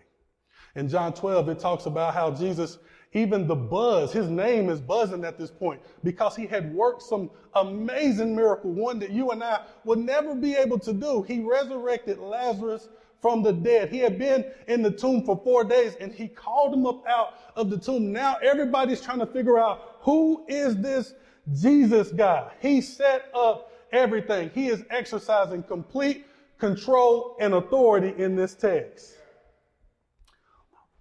In 0.75 0.89
John 0.89 1.13
12, 1.13 1.49
it 1.49 1.59
talks 1.59 1.85
about 1.85 2.13
how 2.13 2.31
Jesus, 2.31 2.79
even 3.15 3.47
the 3.47 3.55
buzz, 3.55 4.11
his 4.11 4.29
name 4.29 4.69
is 4.69 4.81
buzzing 4.81 5.23
at 5.23 5.39
this 5.39 5.49
point 5.49 5.81
because 6.03 6.35
he 6.35 6.45
had 6.45 6.75
worked 6.75 7.01
some 7.01 7.31
amazing 7.55 8.35
miracle, 8.35 8.71
one 8.73 8.99
that 8.99 9.09
you 9.09 9.31
and 9.31 9.41
I 9.41 9.61
would 9.85 9.99
never 9.99 10.35
be 10.35 10.53
able 10.53 10.77
to 10.79 10.91
do. 10.91 11.23
He 11.23 11.39
resurrected 11.39 12.19
Lazarus 12.19 12.89
from 13.21 13.41
the 13.41 13.53
dead. 13.53 13.89
He 13.89 13.99
had 13.99 14.19
been 14.19 14.45
in 14.67 14.81
the 14.81 14.91
tomb 14.91 15.23
for 15.23 15.39
four 15.45 15.63
days 15.63 15.95
and 16.01 16.11
he 16.11 16.27
called 16.27 16.73
him 16.73 16.85
up 16.85 17.07
out 17.07 17.35
of 17.55 17.69
the 17.69 17.77
tomb. 17.77 18.11
Now 18.11 18.35
everybody's 18.43 18.99
trying 18.99 19.19
to 19.19 19.25
figure 19.25 19.57
out 19.57 19.95
who 20.01 20.45
is 20.49 20.75
this 20.75 21.13
Jesus 21.53 22.11
guy? 22.11 22.51
He 22.59 22.81
set 22.81 23.29
up 23.33 23.71
everything. 23.93 24.51
He 24.53 24.67
is 24.67 24.83
exercising 24.89 25.63
complete 25.63 26.25
control 26.57 27.37
and 27.39 27.53
authority 27.53 28.13
in 28.21 28.35
this 28.35 28.55
text. 28.55 29.13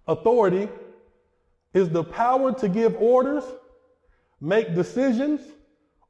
Authority 0.07 0.69
is 1.75 1.89
the 1.89 2.03
power 2.03 2.53
to 2.53 2.69
give 2.69 2.95
orders, 2.95 3.43
make 4.41 4.73
decisions, 4.73 5.41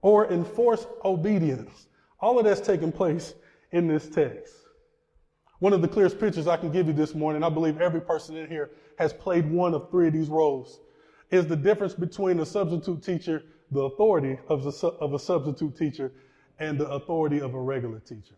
or 0.02 0.32
enforce 0.32 0.86
obedience. 1.04 1.88
All 2.22 2.38
of 2.38 2.46
that's 2.46 2.62
taking 2.62 2.92
place 2.92 3.34
in 3.72 3.88
this 3.88 4.08
text. 4.08 4.54
One 5.60 5.74
of 5.74 5.82
the 5.82 5.88
clearest 5.88 6.20
pictures 6.20 6.48
I 6.48 6.58
can 6.58 6.72
give 6.72 6.86
you 6.86 6.94
this 6.94 7.16
morning, 7.16 7.44
I 7.44 7.50
believe 7.50 7.82
every 7.82 8.00
person 8.00 8.38
in 8.38 8.48
here 8.48 8.70
has 9.00 9.12
played 9.12 9.50
one 9.50 9.74
of 9.74 9.90
three 9.90 10.08
of 10.08 10.14
these 10.14 10.30
roles, 10.30 10.80
is 11.32 11.48
the 11.48 11.56
difference 11.56 11.96
between 11.96 12.40
a 12.40 12.46
substitute 12.46 13.02
teacher, 13.04 13.42
the 13.72 13.82
authority 13.82 14.38
of 14.48 14.68
a, 14.68 14.88
of 14.88 15.14
a 15.14 15.20
substitute 15.20 15.76
teacher, 15.76 16.12
and 16.60 16.80
the 16.80 16.88
authority 16.88 17.42
of 17.42 17.56
a 17.56 17.60
regular 17.60 18.00
teacher. 18.00 18.36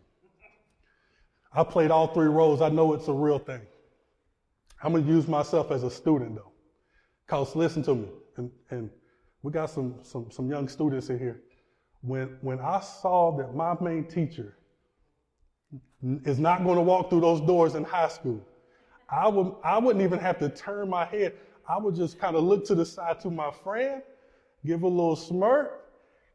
I 1.52 1.62
played 1.64 1.90
all 1.90 2.08
three 2.08 2.28
roles. 2.28 2.62
I 2.62 2.70
know 2.70 2.94
it's 2.94 3.08
a 3.08 3.12
real 3.12 3.38
thing. 3.38 3.60
I'm 4.82 4.92
going 4.92 5.04
to 5.04 5.10
use 5.10 5.28
myself 5.28 5.70
as 5.70 5.82
a 5.82 5.90
student, 5.90 6.36
though. 6.36 6.47
Because 7.28 7.54
listen 7.54 7.82
to 7.82 7.94
me, 7.94 8.08
and, 8.38 8.50
and 8.70 8.88
we 9.42 9.52
got 9.52 9.68
some, 9.68 9.96
some, 10.02 10.30
some 10.30 10.48
young 10.48 10.66
students 10.66 11.10
in 11.10 11.18
here. 11.18 11.42
When, 12.00 12.38
when 12.40 12.58
I 12.58 12.80
saw 12.80 13.36
that 13.36 13.54
my 13.54 13.76
main 13.82 14.04
teacher 14.04 14.56
is 16.24 16.38
not 16.38 16.64
going 16.64 16.76
to 16.76 16.82
walk 16.82 17.10
through 17.10 17.20
those 17.20 17.42
doors 17.42 17.74
in 17.74 17.84
high 17.84 18.08
school, 18.08 18.40
I, 19.10 19.28
would, 19.28 19.52
I 19.62 19.76
wouldn't 19.76 20.02
even 20.02 20.18
have 20.20 20.38
to 20.38 20.48
turn 20.48 20.88
my 20.88 21.04
head. 21.04 21.34
I 21.68 21.76
would 21.76 21.94
just 21.94 22.18
kind 22.18 22.34
of 22.34 22.44
look 22.44 22.64
to 22.66 22.74
the 22.74 22.86
side 22.86 23.20
to 23.20 23.30
my 23.30 23.50
friend, 23.50 24.00
give 24.64 24.82
a 24.82 24.88
little 24.88 25.16
smirk, 25.16 25.84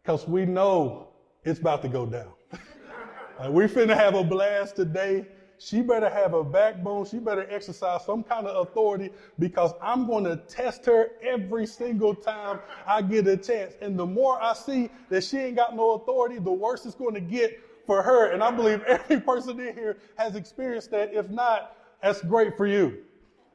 because 0.04 0.28
we 0.28 0.46
know 0.46 1.08
it's 1.44 1.60
about 1.60 1.82
to 1.82 1.90
go 1.90 2.06
down. 2.06 2.34
we 3.52 3.64
finna 3.64 3.96
have 3.96 4.14
a 4.14 4.24
blast 4.24 4.76
today. 4.76 5.26
She 5.64 5.82
better 5.82 6.10
have 6.10 6.34
a 6.34 6.44
backbone. 6.44 7.06
She 7.06 7.20
better 7.20 7.48
exercise 7.50 8.04
some 8.06 8.22
kind 8.22 8.48
of 8.48 8.68
authority 8.68 9.12
because 9.40 9.72
I'm 9.82 10.06
going 10.06 10.26
to 10.26 10.36
test 10.36 10.86
her 10.88 11.12
every 11.22 11.66
single 11.66 12.14
time 12.14 12.60
I 12.86 13.02
get 13.02 13.28
a 13.28 13.38
chance. 13.38 13.76
And 13.80 13.98
the 13.98 14.06
more 14.06 14.42
I 14.44 14.56
see 14.56 14.90
that 15.08 15.24
she 15.24 15.38
ain't 15.38 15.56
got 15.56 15.74
no 15.74 15.92
authority, 15.92 16.38
the 16.38 16.52
worse 16.52 16.86
it's 16.86 16.96
going 16.96 17.14
to 17.14 17.22
get 17.22 17.62
for 17.86 18.04
her. 18.04 18.32
And 18.34 18.44
I 18.44 18.52
believe 18.52 18.84
every 18.88 19.22
person 19.22 19.58
in 19.62 19.74
here 19.74 20.00
has 20.18 20.36
experienced 20.36 20.92
that. 20.92 21.14
If 21.14 21.30
not, 21.30 21.78
that's 22.02 22.22
great 22.22 22.58
for 22.58 22.68
you. 22.68 22.98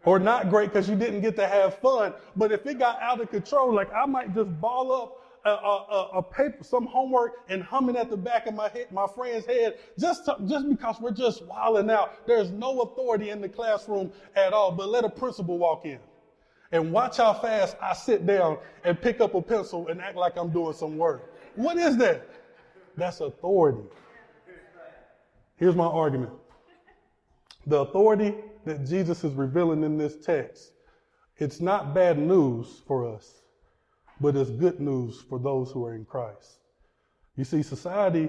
Or 0.06 0.18
not 0.18 0.48
great 0.48 0.72
because 0.72 0.88
you 0.88 0.96
didn't 0.96 1.20
get 1.20 1.36
to 1.36 1.46
have 1.46 1.74
fun. 1.74 2.14
But 2.36 2.52
if 2.52 2.64
it 2.64 2.78
got 2.78 3.02
out 3.02 3.20
of 3.20 3.30
control, 3.30 3.74
like 3.74 3.92
I 3.92 4.06
might 4.06 4.34
just 4.34 4.58
ball 4.62 4.92
up 4.92 5.27
a, 5.48 5.94
a, 5.94 6.10
a, 6.14 6.22
paper, 6.22 6.62
some 6.62 6.86
homework, 6.86 7.44
and 7.48 7.62
humming 7.62 7.96
at 7.96 8.10
the 8.10 8.16
back 8.16 8.46
of 8.46 8.54
my 8.54 8.68
head, 8.68 8.90
my 8.92 9.06
friend's 9.14 9.46
head, 9.46 9.78
just 9.98 10.24
to, 10.24 10.36
just 10.46 10.68
because 10.68 11.00
we're 11.00 11.10
just 11.10 11.44
wilding 11.44 11.90
out. 11.90 12.26
There's 12.26 12.50
no 12.50 12.80
authority 12.80 13.30
in 13.30 13.40
the 13.40 13.48
classroom 13.48 14.12
at 14.36 14.52
all. 14.52 14.72
But 14.72 14.88
let 14.88 15.04
a 15.04 15.08
principal 15.08 15.58
walk 15.58 15.84
in, 15.84 15.98
and 16.72 16.92
watch 16.92 17.18
how 17.18 17.34
fast 17.34 17.76
I 17.80 17.94
sit 17.94 18.26
down 18.26 18.58
and 18.84 19.00
pick 19.00 19.20
up 19.20 19.34
a 19.34 19.42
pencil 19.42 19.88
and 19.88 20.00
act 20.00 20.16
like 20.16 20.36
I'm 20.36 20.50
doing 20.50 20.72
some 20.72 20.96
work. 20.96 21.32
What 21.54 21.76
is 21.76 21.96
that? 21.98 22.28
That's 22.96 23.20
authority. 23.20 23.82
Here's 25.56 25.76
my 25.76 25.86
argument. 25.86 26.32
The 27.66 27.80
authority 27.80 28.34
that 28.64 28.86
Jesus 28.86 29.24
is 29.24 29.34
revealing 29.34 29.82
in 29.82 29.98
this 29.98 30.16
text, 30.16 30.72
it's 31.36 31.60
not 31.60 31.94
bad 31.94 32.18
news 32.18 32.82
for 32.86 33.14
us 33.14 33.37
but 34.20 34.36
it's 34.36 34.50
good 34.50 34.80
news 34.80 35.24
for 35.28 35.38
those 35.38 35.70
who 35.70 35.84
are 35.84 35.94
in 35.94 36.04
Christ. 36.04 36.58
You 37.36 37.44
see, 37.44 37.62
society, 37.62 38.28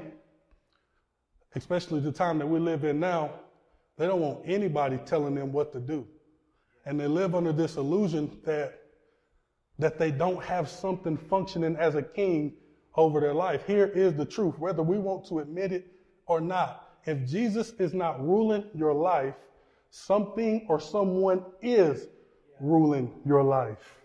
especially 1.55 1.99
the 1.99 2.11
time 2.11 2.37
that 2.39 2.47
we 2.47 2.59
live 2.59 2.83
in 2.83 2.99
now, 2.99 3.31
they 3.97 4.05
don't 4.05 4.21
want 4.21 4.41
anybody 4.45 4.97
telling 5.05 5.35
them 5.35 5.51
what 5.51 5.73
to 5.73 5.79
do. 5.79 6.07
And 6.85 6.99
they 6.99 7.07
live 7.07 7.35
under 7.35 7.51
this 7.51 7.75
illusion 7.75 8.39
that, 8.45 8.79
that 9.77 9.97
they 9.99 10.11
don't 10.11 10.43
have 10.43 10.69
something 10.69 11.17
functioning 11.17 11.75
as 11.75 11.95
a 11.95 12.01
king 12.01 12.53
over 12.95 13.19
their 13.19 13.33
life. 13.33 13.65
Here 13.65 13.87
is 13.87 14.13
the 14.15 14.25
truth, 14.25 14.57
whether 14.57 14.83
we 14.83 14.97
want 14.97 15.27
to 15.27 15.39
admit 15.39 15.71
it 15.71 15.87
or 16.27 16.39
not. 16.39 16.87
If 17.05 17.27
Jesus 17.27 17.71
is 17.79 17.93
not 17.93 18.23
ruling 18.23 18.65
your 18.73 18.93
life, 18.93 19.35
something 19.89 20.65
or 20.69 20.79
someone 20.79 21.43
is 21.61 22.07
ruling 22.59 23.11
your 23.25 23.43
life. 23.43 23.98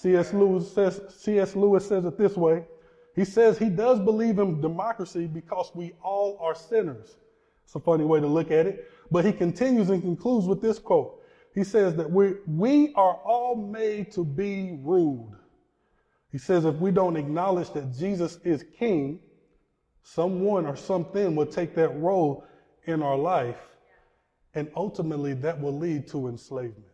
C.S. 0.00 0.34
Lewis 0.34 0.70
says, 0.70 1.00
C.S. 1.08 1.56
Lewis 1.56 1.88
says 1.88 2.04
it 2.04 2.18
this 2.18 2.36
way. 2.36 2.66
He 3.14 3.24
says 3.24 3.58
he 3.58 3.70
does 3.70 3.98
believe 3.98 4.38
in 4.38 4.60
democracy 4.60 5.26
because 5.26 5.70
we 5.74 5.94
all 6.02 6.36
are 6.38 6.54
sinners. 6.54 7.16
It's 7.64 7.74
a 7.74 7.80
funny 7.80 8.04
way 8.04 8.20
to 8.20 8.26
look 8.26 8.50
at 8.50 8.66
it. 8.66 8.90
But 9.10 9.24
he 9.24 9.32
continues 9.32 9.88
and 9.88 10.02
concludes 10.02 10.46
with 10.46 10.60
this 10.60 10.78
quote. 10.78 11.22
He 11.54 11.64
says 11.64 11.96
that 11.96 12.10
we, 12.10 12.34
we 12.46 12.92
are 12.94 13.14
all 13.14 13.56
made 13.56 14.12
to 14.12 14.24
be 14.24 14.78
ruled. 14.82 15.34
He 16.30 16.36
says 16.36 16.66
if 16.66 16.74
we 16.74 16.90
don't 16.90 17.16
acknowledge 17.16 17.70
that 17.72 17.96
Jesus 17.96 18.38
is 18.44 18.66
king, 18.78 19.20
someone 20.02 20.66
or 20.66 20.76
something 20.76 21.34
will 21.34 21.46
take 21.46 21.74
that 21.76 21.96
role 21.96 22.44
in 22.84 23.02
our 23.02 23.16
life. 23.16 23.56
And 24.52 24.70
ultimately 24.76 25.32
that 25.32 25.58
will 25.58 25.76
lead 25.78 26.06
to 26.08 26.28
enslavement. 26.28 26.84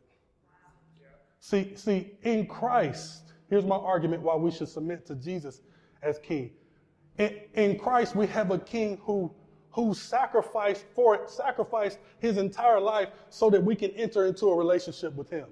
See, 1.45 1.73
see, 1.75 2.13
in 2.23 2.47
Christ, 2.47 3.33
here's 3.51 3.65
my 3.65 3.75
argument 3.75 4.23
why 4.23 4.37
we 4.37 4.53
should 4.53 4.69
submit 4.69 5.05
to 5.07 5.17
Jesus 5.17 5.61
as 6.01 6.21
king. 6.21 6.53
In, 7.19 7.37
in 7.55 7.79
Christ, 7.81 8.15
we 8.15 8.29
have 8.29 8.53
a 8.53 8.59
king 8.61 8.97
who 9.03 9.35
who 9.73 9.93
sacrificed 9.93 10.85
for 10.95 11.27
sacrificed 11.27 11.99
his 12.21 12.37
entire 12.37 12.79
life 12.79 13.09
so 13.29 13.51
that 13.51 13.63
we 13.63 13.75
can 13.75 13.91
enter 13.93 14.27
into 14.27 14.47
a 14.51 14.57
relationship 14.57 15.17
with 15.17 15.31
him. 15.31 15.49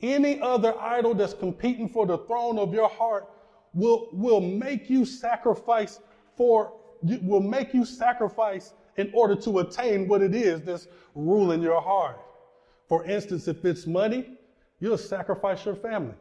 Any 0.00 0.40
other 0.40 0.78
idol 0.78 1.14
that's 1.14 1.34
competing 1.34 1.88
for 1.88 2.06
the 2.06 2.18
throne 2.18 2.56
of 2.56 2.72
your 2.72 2.88
heart 2.88 3.28
will, 3.74 4.10
will 4.12 4.40
make 4.40 4.88
you 4.88 5.04
sacrifice 5.04 5.98
for 6.36 6.74
will 7.02 7.40
make 7.40 7.74
you 7.74 7.84
sacrifice 7.84 8.72
in 8.96 9.10
order 9.12 9.34
to 9.34 9.58
attain 9.58 10.06
what 10.06 10.22
it 10.22 10.34
is 10.34 10.60
that's 10.60 10.86
ruling 11.16 11.60
your 11.60 11.80
heart. 11.80 12.20
For 12.88 13.04
instance, 13.04 13.48
if 13.48 13.64
it's 13.64 13.86
money, 13.86 14.37
you'll 14.80 14.98
sacrifice 14.98 15.64
your 15.64 15.76
family. 15.76 16.14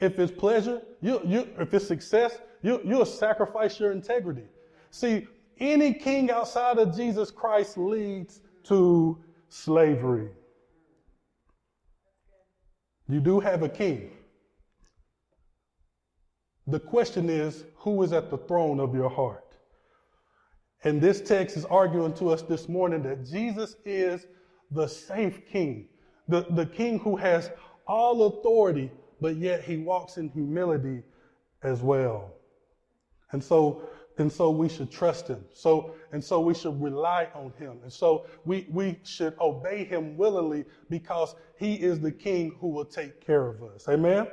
If 0.00 0.18
it's 0.18 0.32
pleasure, 0.32 0.82
you, 1.00 1.20
you, 1.24 1.48
if 1.58 1.74
it's 1.74 1.86
success, 1.86 2.38
you, 2.62 2.80
you'll 2.84 3.04
sacrifice 3.04 3.80
your 3.80 3.92
integrity. 3.92 4.44
See, 4.90 5.26
any 5.58 5.92
king 5.92 6.30
outside 6.30 6.78
of 6.78 6.96
Jesus 6.96 7.30
Christ 7.30 7.76
leads 7.76 8.40
to 8.64 9.18
slavery. 9.48 10.30
You 13.08 13.20
do 13.20 13.40
have 13.40 13.62
a 13.62 13.68
king. 13.68 14.12
The 16.66 16.78
question 16.78 17.30
is, 17.30 17.64
who 17.76 18.02
is 18.02 18.12
at 18.12 18.30
the 18.30 18.38
throne 18.38 18.78
of 18.78 18.94
your 18.94 19.08
heart? 19.08 19.56
And 20.84 21.00
this 21.00 21.20
text 21.20 21.56
is 21.56 21.64
arguing 21.64 22.12
to 22.14 22.28
us 22.30 22.42
this 22.42 22.68
morning 22.68 23.02
that 23.02 23.24
Jesus 23.24 23.76
is 23.84 24.26
the 24.70 24.86
safe 24.86 25.46
king, 25.50 25.88
the, 26.28 26.46
the 26.50 26.66
king 26.66 26.98
who 26.98 27.16
has 27.16 27.50
all 27.88 28.26
authority, 28.26 28.90
but 29.20 29.36
yet 29.36 29.64
he 29.64 29.78
walks 29.78 30.18
in 30.18 30.28
humility 30.28 31.02
as 31.62 31.80
well. 31.80 32.30
And 33.32 33.42
so 33.42 33.82
and 34.18 34.32
so 34.32 34.50
we 34.50 34.68
should 34.68 34.90
trust 34.90 35.28
him. 35.28 35.44
So 35.52 35.94
and 36.12 36.22
so 36.22 36.40
we 36.40 36.54
should 36.54 36.80
rely 36.80 37.28
on 37.34 37.52
him. 37.58 37.78
And 37.82 37.92
so 37.92 38.26
we 38.44 38.66
we 38.70 38.98
should 39.04 39.34
obey 39.40 39.84
him 39.84 40.16
willingly 40.16 40.64
because 40.90 41.34
he 41.58 41.74
is 41.74 42.00
the 42.00 42.12
king 42.12 42.56
who 42.60 42.68
will 42.68 42.84
take 42.84 43.24
care 43.24 43.48
of 43.48 43.62
us. 43.62 43.88
Amen. 43.88 44.12
Amen. 44.12 44.28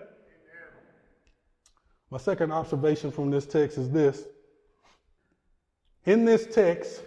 My 2.11 2.17
second 2.17 2.51
observation 2.51 3.11
from 3.11 3.31
this 3.31 3.45
text 3.45 3.77
is 3.77 3.89
this. 3.89 4.23
In 6.05 6.23
this 6.23 6.45
text, 6.45 7.01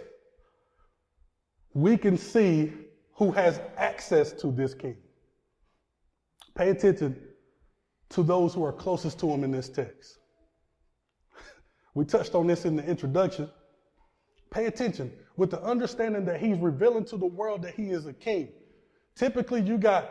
we 1.73 1.97
can 1.97 2.19
see 2.19 2.73
who 3.15 3.31
has 3.33 3.61
access 3.77 4.33
to 4.33 4.51
this 4.51 4.75
king. 4.75 4.97
Pay 6.59 6.71
attention 6.71 7.17
to 8.09 8.25
those 8.25 8.53
who 8.53 8.65
are 8.65 8.73
closest 8.73 9.21
to 9.21 9.31
him 9.31 9.45
in 9.45 9.53
this 9.53 9.69
text. 9.69 10.19
We 11.95 12.05
touched 12.05 12.35
on 12.35 12.49
this 12.49 12.65
in 12.65 12.75
the 12.75 12.85
introduction. 12.85 13.49
Pay 14.51 14.67
attention 14.67 15.13
with 15.37 15.51
the 15.51 15.63
understanding 15.63 16.25
that 16.25 16.41
he's 16.41 16.59
revealing 16.59 17.05
to 17.07 17.17
the 17.17 17.27
world 17.27 17.63
that 17.63 17.75
he 17.75 17.91
is 17.91 18.07
a 18.07 18.13
king. 18.13 18.49
Typically, 19.15 19.63
you 19.63 19.79
got, 19.79 20.11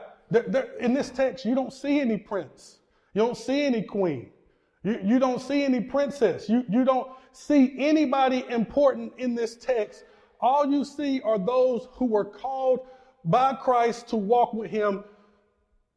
in 0.80 0.94
this 0.94 1.10
text, 1.10 1.44
you 1.46 1.54
don't 1.54 1.74
see 1.74 2.00
any 2.00 2.18
prince, 2.18 2.80
you 3.13 3.22
don't 3.22 3.38
see 3.38 3.66
any 3.66 3.82
queen, 3.82 4.30
you, 4.84 5.00
you 5.04 5.20
don't 5.20 5.42
see 5.42 5.63
any 5.63 5.82
princess, 5.82 6.48
you, 6.48 6.63
you 6.70 6.86
don't 6.86 7.10
see 7.34 7.75
anybody 7.77 8.46
important 8.50 9.12
in 9.18 9.36
this 9.36 9.56
text. 9.56 10.06
All 10.39 10.66
you 10.66 10.86
see 10.86 11.22
are 11.22 11.39
those 11.39 11.88
who 11.94 12.06
were 12.06 12.25
called 12.25 12.80
by 13.25 13.54
Christ 13.54 14.08
to 14.10 14.16
walk 14.16 14.54
with 14.54 14.72
him. 14.72 15.04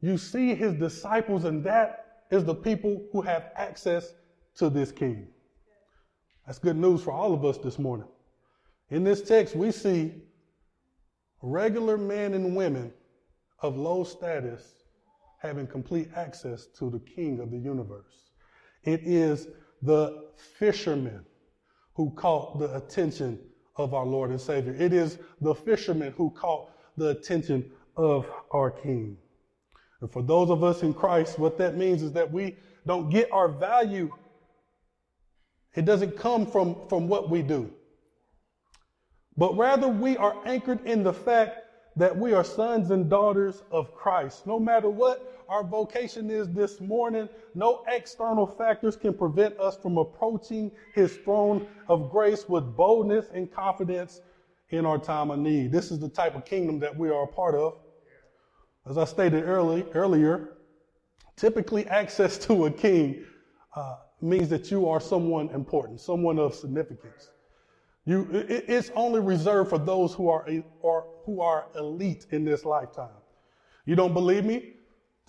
You 0.01 0.17
see 0.17 0.55
his 0.55 0.73
disciples, 0.73 1.45
and 1.45 1.63
that 1.63 2.23
is 2.31 2.43
the 2.43 2.55
people 2.55 3.05
who 3.11 3.21
have 3.21 3.51
access 3.55 4.13
to 4.55 4.69
this 4.69 4.91
king. 4.91 5.27
That's 6.45 6.59
good 6.59 6.77
news 6.77 7.03
for 7.03 7.11
all 7.11 7.33
of 7.33 7.45
us 7.45 7.57
this 7.57 7.77
morning. 7.77 8.07
In 8.89 9.03
this 9.03 9.21
text, 9.21 9.55
we 9.55 9.71
see 9.71 10.13
regular 11.41 11.97
men 11.97 12.33
and 12.33 12.55
women 12.55 12.91
of 13.59 13.77
low 13.77 14.03
status 14.03 14.73
having 15.37 15.67
complete 15.67 16.09
access 16.15 16.67
to 16.77 16.89
the 16.89 16.99
king 16.99 17.39
of 17.39 17.51
the 17.51 17.57
universe. 17.57 18.31
It 18.83 19.01
is 19.03 19.47
the 19.81 20.29
fishermen 20.57 21.25
who 21.93 22.11
caught 22.11 22.59
the 22.59 22.75
attention 22.75 23.39
of 23.75 23.93
our 23.93 24.05
Lord 24.05 24.31
and 24.31 24.41
Savior. 24.41 24.75
It 24.77 24.93
is 24.93 25.19
the 25.41 25.55
fishermen 25.55 26.13
who 26.17 26.31
caught 26.31 26.69
the 26.97 27.09
attention 27.09 27.71
of 27.95 28.29
our 28.51 28.71
king. 28.71 29.17
And 30.01 30.11
for 30.11 30.21
those 30.21 30.49
of 30.49 30.63
us 30.63 30.83
in 30.83 30.93
Christ, 30.93 31.39
what 31.39 31.57
that 31.59 31.77
means 31.77 32.01
is 32.01 32.11
that 32.13 32.31
we 32.31 32.57
don't 32.85 33.09
get 33.09 33.31
our 33.31 33.47
value 33.47 34.11
it 35.75 35.85
doesn't 35.85 36.17
come 36.17 36.45
from, 36.45 36.75
from 36.89 37.07
what 37.07 37.29
we 37.29 37.41
do. 37.41 37.71
But 39.37 39.55
rather, 39.57 39.87
we 39.87 40.17
are 40.17 40.35
anchored 40.45 40.85
in 40.85 41.03
the 41.03 41.13
fact 41.13 41.59
that 41.95 42.15
we 42.17 42.33
are 42.33 42.43
sons 42.43 42.91
and 42.91 43.09
daughters 43.09 43.63
of 43.71 43.93
Christ. 43.95 44.45
No 44.45 44.59
matter 44.59 44.89
what 44.89 45.43
our 45.47 45.63
vocation 45.63 46.29
is 46.29 46.49
this 46.49 46.79
morning, 46.81 47.27
no 47.55 47.83
external 47.87 48.45
factors 48.45 48.95
can 48.95 49.13
prevent 49.13 49.57
us 49.59 49.77
from 49.77 49.97
approaching 49.97 50.71
his 50.93 51.15
throne 51.17 51.67
of 51.87 52.09
grace 52.09 52.47
with 52.47 52.75
boldness 52.75 53.27
and 53.33 53.51
confidence 53.51 54.21
in 54.69 54.85
our 54.85 54.97
time 54.97 55.31
of 55.31 55.39
need. 55.39 55.71
This 55.71 55.91
is 55.91 55.99
the 55.99 56.09
type 56.09 56.35
of 56.35 56.45
kingdom 56.45 56.79
that 56.79 56.95
we 56.95 57.09
are 57.09 57.23
a 57.23 57.27
part 57.27 57.55
of. 57.55 57.77
As 58.89 58.97
I 58.97 59.05
stated 59.05 59.43
early, 59.43 59.85
earlier, 59.93 60.57
typically 61.35 61.85
access 61.87 62.37
to 62.39 62.65
a 62.65 62.71
king 62.71 63.23
uh, 63.75 63.97
means 64.21 64.49
that 64.49 64.71
you 64.71 64.89
are 64.89 64.99
someone 64.99 65.49
important, 65.49 66.01
someone 66.01 66.39
of 66.39 66.55
significance. 66.55 67.29
You, 68.05 68.27
it, 68.31 68.65
it's 68.67 68.91
only 68.95 69.19
reserved 69.19 69.69
for 69.69 69.77
those 69.77 70.13
who 70.13 70.29
are, 70.29 70.47
or 70.81 71.05
who 71.25 71.41
are 71.41 71.67
elite 71.75 72.25
in 72.31 72.43
this 72.43 72.65
lifetime. 72.65 73.09
You 73.85 73.95
don't 73.95 74.13
believe 74.13 74.45
me? 74.45 74.73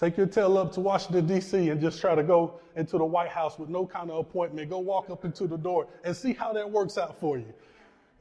Take 0.01 0.17
your 0.17 0.27
tail 0.27 0.57
up 0.57 0.73
to 0.73 0.81
Washington, 0.81 1.27
D.C., 1.27 1.69
and 1.69 1.81
just 1.81 2.01
try 2.01 2.15
to 2.15 2.23
go 2.23 2.61
into 2.75 2.97
the 2.99 3.05
White 3.05 3.29
House 3.29 3.59
with 3.59 3.69
no 3.69 3.87
kind 3.87 4.11
of 4.11 4.17
appointment. 4.19 4.71
Go 4.71 4.79
walk 4.79 5.11
up 5.11 5.25
into 5.25 5.47
the 5.47 5.59
door 5.59 5.89
and 6.05 6.17
see 6.17 6.33
how 6.33 6.53
that 6.55 6.69
works 6.69 6.97
out 6.97 7.21
for 7.21 7.39
you. 7.39 7.53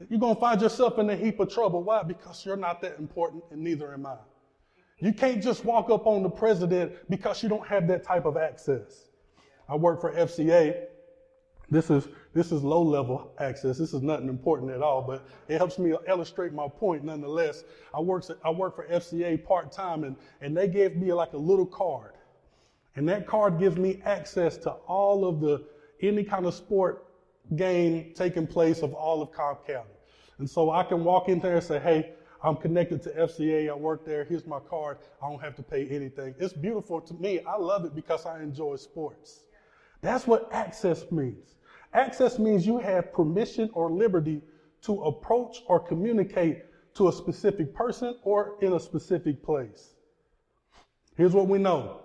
You're 0.08 0.20
going 0.20 0.34
to 0.34 0.40
find 0.40 0.60
yourself 0.60 0.98
in 0.98 1.08
a 1.10 1.16
heap 1.16 1.40
of 1.40 1.52
trouble. 1.52 1.82
Why? 1.82 2.02
Because 2.02 2.44
you're 2.44 2.56
not 2.56 2.82
that 2.82 2.98
important, 2.98 3.42
and 3.50 3.62
neither 3.62 3.92
am 3.94 4.06
I. 4.06 4.16
You 5.02 5.12
can't 5.12 5.42
just 5.42 5.64
walk 5.64 5.90
up 5.90 6.06
on 6.06 6.22
the 6.22 6.30
president 6.30 6.92
because 7.10 7.42
you 7.42 7.48
don't 7.48 7.66
have 7.66 7.88
that 7.88 8.04
type 8.04 8.24
of 8.24 8.36
access. 8.36 9.08
I 9.68 9.74
work 9.74 10.00
for 10.00 10.12
FCA. 10.12 10.84
This 11.72 11.90
is 11.90 12.06
this 12.34 12.52
is 12.52 12.62
low 12.62 12.82
level 12.82 13.32
access. 13.40 13.78
This 13.78 13.92
is 13.92 14.00
nothing 14.00 14.28
important 14.28 14.70
at 14.70 14.80
all, 14.80 15.02
but 15.02 15.26
it 15.48 15.58
helps 15.58 15.76
me 15.76 15.92
illustrate 16.06 16.52
my 16.52 16.68
point 16.68 17.02
nonetheless. 17.02 17.64
I 17.92 18.00
work 18.00 18.24
I 18.44 18.50
work 18.50 18.76
for 18.76 18.86
FCA 18.86 19.44
part 19.44 19.72
time, 19.72 20.04
and 20.04 20.14
and 20.40 20.56
they 20.56 20.68
gave 20.68 20.96
me 20.96 21.12
like 21.12 21.32
a 21.32 21.38
little 21.38 21.66
card, 21.66 22.12
and 22.94 23.08
that 23.08 23.26
card 23.26 23.58
gives 23.58 23.76
me 23.76 24.00
access 24.04 24.56
to 24.58 24.70
all 24.86 25.24
of 25.24 25.40
the 25.40 25.64
any 26.00 26.22
kind 26.22 26.46
of 26.46 26.54
sport 26.54 27.06
game 27.56 28.12
taking 28.14 28.46
place 28.46 28.82
of 28.82 28.94
all 28.94 29.20
of 29.20 29.32
Cobb 29.32 29.66
County, 29.66 29.96
and 30.38 30.48
so 30.48 30.70
I 30.70 30.84
can 30.84 31.02
walk 31.02 31.28
in 31.28 31.40
there 31.40 31.56
and 31.56 31.64
say, 31.64 31.80
hey. 31.80 32.12
I'm 32.44 32.56
connected 32.56 33.02
to 33.04 33.10
FCA. 33.10 33.70
I 33.70 33.74
work 33.74 34.04
there. 34.04 34.24
Here's 34.24 34.46
my 34.46 34.58
card. 34.58 34.98
I 35.22 35.30
don't 35.30 35.40
have 35.40 35.54
to 35.56 35.62
pay 35.62 35.86
anything. 35.88 36.34
It's 36.38 36.52
beautiful 36.52 37.00
to 37.00 37.14
me. 37.14 37.40
I 37.40 37.56
love 37.56 37.84
it 37.84 37.94
because 37.94 38.26
I 38.26 38.42
enjoy 38.42 38.76
sports. 38.76 39.44
That's 40.00 40.26
what 40.26 40.52
access 40.52 41.10
means. 41.12 41.54
Access 41.94 42.38
means 42.38 42.66
you 42.66 42.78
have 42.78 43.12
permission 43.12 43.70
or 43.74 43.90
liberty 43.90 44.42
to 44.82 45.02
approach 45.04 45.62
or 45.68 45.78
communicate 45.78 46.64
to 46.94 47.08
a 47.08 47.12
specific 47.12 47.72
person 47.74 48.16
or 48.24 48.56
in 48.60 48.72
a 48.72 48.80
specific 48.80 49.42
place. 49.42 49.94
Here's 51.16 51.34
what 51.34 51.46
we 51.46 51.58
know. 51.58 52.00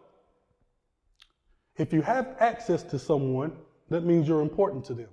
If 1.77 1.93
you 1.93 2.01
have 2.01 2.35
access 2.39 2.83
to 2.83 2.99
someone, 2.99 3.53
that 3.89 4.03
means 4.03 4.27
you're 4.27 4.41
important 4.41 4.85
to 4.85 4.93
them. 4.93 5.09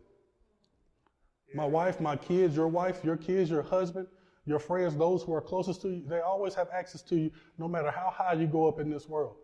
My 1.54 1.66
wife, 1.66 2.00
my 2.00 2.16
kids, 2.16 2.56
your 2.56 2.68
wife, 2.68 3.04
your 3.04 3.16
kids, 3.16 3.48
your 3.48 3.62
husband, 3.62 4.08
your 4.46 4.58
friends, 4.58 4.96
those 4.96 5.22
who 5.22 5.32
are 5.32 5.40
closest 5.40 5.82
to 5.82 5.88
you, 5.88 6.02
they 6.06 6.20
always 6.20 6.54
have 6.54 6.68
access 6.72 7.02
to 7.02 7.16
you 7.16 7.30
no 7.58 7.66
matter 7.66 7.90
how 7.90 8.12
high 8.14 8.34
you 8.34 8.46
go 8.46 8.68
up 8.68 8.78
in 8.78 8.90
this 8.90 9.08
world. 9.08 9.36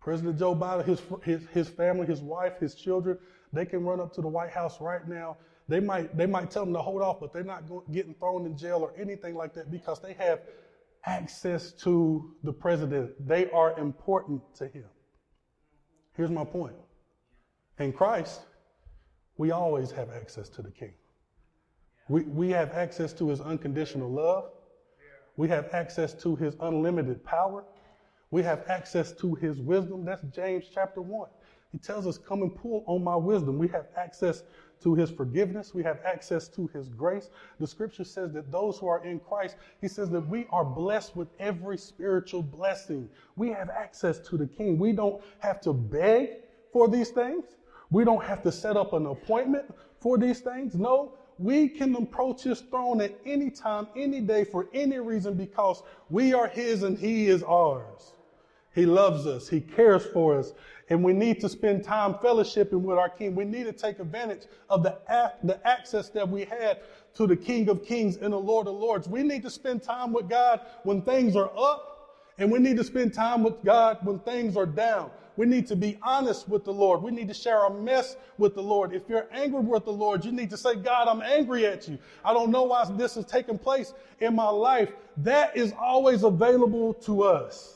President 0.00 0.38
Joe 0.38 0.54
Biden, 0.54 0.84
his, 0.84 1.02
his, 1.22 1.46
his 1.52 1.68
family, 1.68 2.06
his 2.06 2.20
wife, 2.20 2.58
his 2.58 2.74
children, 2.74 3.18
they 3.52 3.64
can 3.64 3.84
run 3.84 4.00
up 4.00 4.12
to 4.14 4.20
the 4.20 4.28
White 4.28 4.50
House 4.50 4.80
right 4.80 5.06
now. 5.08 5.36
They 5.68 5.80
might, 5.80 6.16
they 6.16 6.26
might 6.26 6.50
tell 6.50 6.64
them 6.64 6.74
to 6.74 6.82
hold 6.82 7.00
off, 7.00 7.20
but 7.20 7.32
they're 7.32 7.42
not 7.44 7.68
going, 7.68 7.84
getting 7.90 8.14
thrown 8.14 8.44
in 8.44 8.56
jail 8.56 8.78
or 8.78 8.92
anything 9.00 9.34
like 9.34 9.54
that 9.54 9.70
because 9.70 10.00
they 10.00 10.12
have 10.14 10.40
access 11.06 11.72
to 11.72 12.34
the 12.42 12.52
president. 12.52 13.12
They 13.26 13.50
are 13.50 13.78
important 13.78 14.42
to 14.56 14.68
him. 14.68 14.84
Here's 16.16 16.30
my 16.30 16.44
point. 16.44 16.76
In 17.78 17.92
Christ, 17.92 18.42
we 19.36 19.50
always 19.50 19.90
have 19.90 20.10
access 20.10 20.48
to 20.50 20.62
the 20.62 20.70
King. 20.70 20.94
We, 22.08 22.22
we 22.22 22.50
have 22.50 22.72
access 22.72 23.12
to 23.14 23.28
his 23.28 23.40
unconditional 23.40 24.10
love. 24.10 24.50
We 25.36 25.48
have 25.48 25.68
access 25.72 26.14
to 26.22 26.36
his 26.36 26.54
unlimited 26.60 27.24
power. 27.24 27.64
We 28.30 28.42
have 28.42 28.64
access 28.68 29.12
to 29.12 29.34
his 29.34 29.58
wisdom. 29.58 30.04
That's 30.04 30.22
James 30.32 30.66
chapter 30.72 31.00
1. 31.00 31.28
He 31.72 31.78
tells 31.78 32.06
us, 32.06 32.18
Come 32.18 32.42
and 32.42 32.54
pull 32.54 32.84
on 32.86 33.02
my 33.02 33.16
wisdom. 33.16 33.58
We 33.58 33.68
have 33.68 33.86
access 33.96 34.42
to 34.82 34.94
his 34.94 35.10
forgiveness. 35.10 35.74
We 35.74 35.82
have 35.82 35.98
access 36.04 36.46
to 36.48 36.68
his 36.68 36.88
grace. 36.88 37.30
The 37.58 37.66
scripture 37.66 38.04
says 38.04 38.32
that 38.32 38.52
those 38.52 38.78
who 38.78 38.86
are 38.86 39.04
in 39.04 39.18
Christ, 39.18 39.56
he 39.80 39.88
says 39.88 40.10
that 40.10 40.28
we 40.28 40.46
are 40.50 40.64
blessed 40.64 41.16
with 41.16 41.28
every 41.40 41.78
spiritual 41.78 42.42
blessing. 42.42 43.08
We 43.34 43.48
have 43.50 43.70
access 43.70 44.18
to 44.28 44.36
the 44.36 44.46
king. 44.46 44.78
We 44.78 44.92
don't 44.92 45.22
have 45.38 45.60
to 45.62 45.72
beg 45.72 46.28
for 46.72 46.86
these 46.86 47.10
things. 47.10 47.44
We 47.90 48.04
don't 48.04 48.22
have 48.22 48.42
to 48.42 48.52
set 48.52 48.76
up 48.76 48.92
an 48.92 49.06
appointment 49.06 49.74
for 50.00 50.18
these 50.18 50.40
things. 50.40 50.74
No, 50.74 51.14
we 51.38 51.68
can 51.68 51.94
approach 51.96 52.42
his 52.42 52.60
throne 52.60 53.00
at 53.00 53.12
any 53.24 53.50
time, 53.50 53.88
any 53.96 54.20
day, 54.20 54.44
for 54.44 54.68
any 54.72 54.98
reason, 54.98 55.34
because 55.34 55.82
we 56.10 56.32
are 56.32 56.46
his 56.46 56.82
and 56.82 56.98
he 56.98 57.26
is 57.26 57.42
ours. 57.42 58.12
He 58.74 58.86
loves 58.86 59.26
us. 59.26 59.48
He 59.48 59.60
cares 59.60 60.04
for 60.04 60.38
us. 60.38 60.52
And 60.90 61.02
we 61.02 61.12
need 61.12 61.40
to 61.40 61.48
spend 61.48 61.84
time 61.84 62.14
fellowshipping 62.14 62.80
with 62.80 62.98
our 62.98 63.08
King. 63.08 63.34
We 63.34 63.44
need 63.44 63.64
to 63.64 63.72
take 63.72 64.00
advantage 64.00 64.42
of 64.68 64.82
the, 64.82 64.98
the 65.42 65.66
access 65.66 66.08
that 66.10 66.28
we 66.28 66.44
had 66.44 66.80
to 67.14 67.26
the 67.26 67.36
King 67.36 67.68
of 67.68 67.84
Kings 67.84 68.16
and 68.16 68.32
the 68.32 68.38
Lord 68.38 68.66
of 68.66 68.74
Lords. 68.74 69.08
We 69.08 69.22
need 69.22 69.42
to 69.42 69.50
spend 69.50 69.82
time 69.82 70.12
with 70.12 70.28
God 70.28 70.60
when 70.82 71.02
things 71.02 71.36
are 71.36 71.50
up, 71.56 72.18
and 72.38 72.50
we 72.50 72.58
need 72.58 72.76
to 72.76 72.84
spend 72.84 73.14
time 73.14 73.42
with 73.44 73.62
God 73.64 73.98
when 74.02 74.18
things 74.20 74.56
are 74.56 74.66
down. 74.66 75.10
We 75.36 75.46
need 75.46 75.66
to 75.68 75.76
be 75.76 75.98
honest 76.02 76.48
with 76.48 76.64
the 76.64 76.72
Lord. 76.72 77.02
We 77.02 77.10
need 77.10 77.28
to 77.28 77.34
share 77.34 77.58
our 77.58 77.70
mess 77.70 78.16
with 78.38 78.54
the 78.54 78.62
Lord. 78.62 78.92
If 78.92 79.08
you're 79.08 79.26
angry 79.32 79.60
with 79.60 79.84
the 79.84 79.92
Lord, 79.92 80.24
you 80.24 80.30
need 80.30 80.50
to 80.50 80.56
say, 80.56 80.76
God, 80.76 81.08
I'm 81.08 81.22
angry 81.22 81.66
at 81.66 81.88
you. 81.88 81.98
I 82.24 82.32
don't 82.32 82.50
know 82.50 82.62
why 82.62 82.84
this 82.92 83.16
is 83.16 83.24
taking 83.24 83.58
place 83.58 83.92
in 84.20 84.36
my 84.36 84.48
life. 84.48 84.92
That 85.16 85.56
is 85.56 85.72
always 85.78 86.22
available 86.22 86.94
to 86.94 87.24
us. 87.24 87.74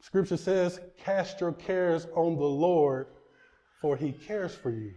Scripture 0.00 0.36
says, 0.36 0.80
Cast 0.98 1.40
your 1.40 1.52
cares 1.52 2.06
on 2.14 2.36
the 2.36 2.44
Lord, 2.44 3.06
for 3.80 3.96
he 3.96 4.12
cares 4.12 4.54
for 4.54 4.70
you. 4.70 4.92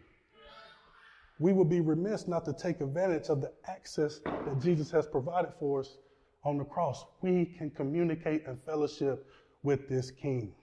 we 1.39 1.53
would 1.53 1.69
be 1.69 1.81
remiss 1.81 2.27
not 2.27 2.45
to 2.45 2.53
take 2.53 2.81
advantage 2.81 3.27
of 3.27 3.41
the 3.41 3.51
access 3.67 4.19
that 4.19 4.61
Jesus 4.61 4.91
has 4.91 5.07
provided 5.07 5.51
for 5.59 5.79
us 5.79 5.97
on 6.43 6.57
the 6.57 6.65
cross. 6.65 7.05
We 7.21 7.45
can 7.45 7.69
communicate 7.71 8.45
and 8.45 8.59
fellowship 8.65 9.25
with 9.63 9.87
this 9.89 10.11
King. 10.11 10.53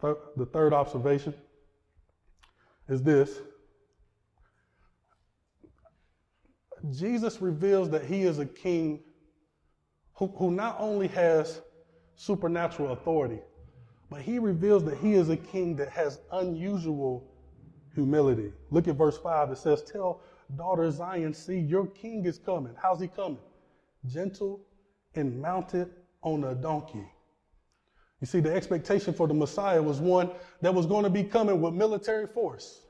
The 0.00 0.48
third 0.52 0.72
observation 0.72 1.34
is 2.88 3.02
this 3.02 3.40
Jesus 6.90 7.42
reveals 7.42 7.90
that 7.90 8.06
he 8.06 8.22
is 8.22 8.38
a 8.38 8.46
king 8.46 9.00
who, 10.14 10.28
who 10.28 10.50
not 10.50 10.76
only 10.78 11.08
has 11.08 11.60
supernatural 12.16 12.92
authority, 12.92 13.40
but 14.10 14.22
he 14.22 14.38
reveals 14.38 14.84
that 14.84 14.98
he 14.98 15.14
is 15.14 15.28
a 15.28 15.36
king 15.36 15.76
that 15.76 15.90
has 15.90 16.20
unusual 16.32 17.30
humility. 17.94 18.52
Look 18.70 18.88
at 18.88 18.96
verse 18.96 19.18
5. 19.18 19.50
It 19.50 19.58
says, 19.58 19.82
Tell 19.82 20.22
daughter 20.56 20.90
Zion, 20.90 21.32
see, 21.34 21.58
your 21.58 21.86
king 21.86 22.24
is 22.24 22.38
coming. 22.38 22.74
How's 22.80 23.00
he 23.00 23.08
coming? 23.08 23.38
Gentle 24.06 24.60
and 25.14 25.40
mounted 25.40 25.90
on 26.22 26.44
a 26.44 26.54
donkey. 26.54 27.06
You 28.20 28.26
see, 28.26 28.40
the 28.40 28.52
expectation 28.52 29.14
for 29.14 29.26
the 29.26 29.34
Messiah 29.34 29.82
was 29.82 29.98
one 29.98 30.30
that 30.60 30.74
was 30.74 30.86
going 30.86 31.04
to 31.04 31.10
be 31.10 31.24
coming 31.24 31.60
with 31.60 31.72
military 31.72 32.26
force. 32.26 32.82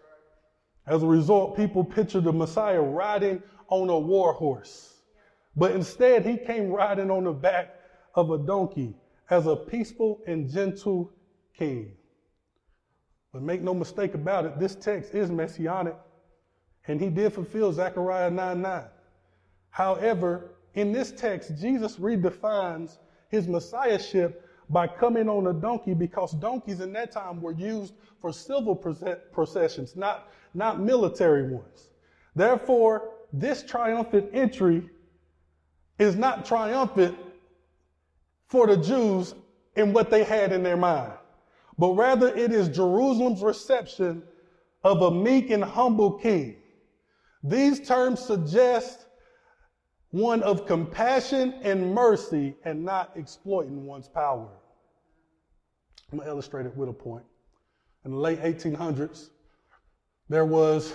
As 0.87 1.03
a 1.03 1.07
result, 1.07 1.57
people 1.57 1.85
pictured 1.85 2.25
the 2.25 2.33
Messiah 2.33 2.81
riding 2.81 3.43
on 3.69 3.89
a 3.89 3.99
war 3.99 4.33
horse. 4.33 4.95
But 5.55 5.73
instead, 5.73 6.27
he 6.27 6.37
came 6.37 6.71
riding 6.71 7.11
on 7.11 7.25
the 7.25 7.33
back 7.33 7.77
of 8.15 8.31
a 8.31 8.39
donkey 8.39 8.97
as 9.29 9.47
a 9.47 9.55
peaceful 9.55 10.21
and 10.27 10.51
gentle 10.51 11.13
king. 11.57 11.93
But 13.33 13.43
make 13.43 13.63
no 13.63 13.73
mistake 13.73 14.15
about 14.15 14.45
it, 14.45 14.59
this 14.59 14.75
text 14.75 15.15
is 15.15 15.31
messianic, 15.31 15.97
and 16.89 17.01
he 17.01 17.09
did 17.09 17.33
fulfill 17.33 17.73
Zechariah 17.73 18.31
9 18.31 18.61
9. 18.61 18.85
However, 19.71 20.57
in 20.75 20.91
this 20.91 21.13
text, 21.13 21.53
Jesus 21.61 21.97
redefines 21.97 22.99
his 23.29 23.47
messiahship 23.47 24.50
by 24.71 24.87
coming 24.87 25.29
on 25.29 25.49
a 25.49 25.53
donkey 25.53 25.95
because 25.95 26.33
donkeys 26.33 26.81
in 26.81 26.93
that 26.93 27.11
time 27.11 27.43
were 27.43 27.53
used 27.53 27.95
for 28.21 28.33
civil 28.33 28.77
processions, 28.77 29.97
not, 29.97 30.31
not 30.55 30.81
military 30.81 31.53
ones. 31.53 31.91
Therefore, 32.37 33.11
this 33.33 33.63
triumphant 33.63 34.31
entry 34.33 34.89
is 35.99 36.17
not 36.17 36.45
triumphant 36.45 37.19
for 38.47 38.67
the 38.67 38.77
Jews 38.77 39.35
in 39.77 39.93
what 39.93 40.11
they 40.11 40.25
had 40.25 40.53
in 40.53 40.63
their 40.63 40.77
mind, 40.77 41.13
but 41.79 41.93
rather 41.93 42.29
it 42.35 42.53
is 42.53 42.69
Jerusalem's 42.69 43.43
reception 43.43 44.23
of 44.85 45.03
a 45.03 45.11
meek 45.11 45.51
and 45.51 45.63
humble 45.63 46.13
king. 46.13 46.57
These 47.43 47.87
terms 47.87 48.21
suggest 48.21 49.07
one 50.11 50.43
of 50.43 50.67
compassion 50.67 51.55
and 51.63 51.95
mercy 51.95 52.55
and 52.65 52.85
not 52.85 53.13
exploiting 53.15 53.85
one's 53.87 54.09
power. 54.09 54.49
I'm 56.11 56.19
going 56.19 56.27
to 56.27 56.33
illustrate 56.33 56.67
it 56.67 56.77
with 56.77 56.89
a 56.89 56.93
point. 56.93 57.25
In 58.05 58.11
the 58.11 58.17
late 58.17 58.41
1800s, 58.41 59.31
there 60.29 60.45
was 60.45 60.93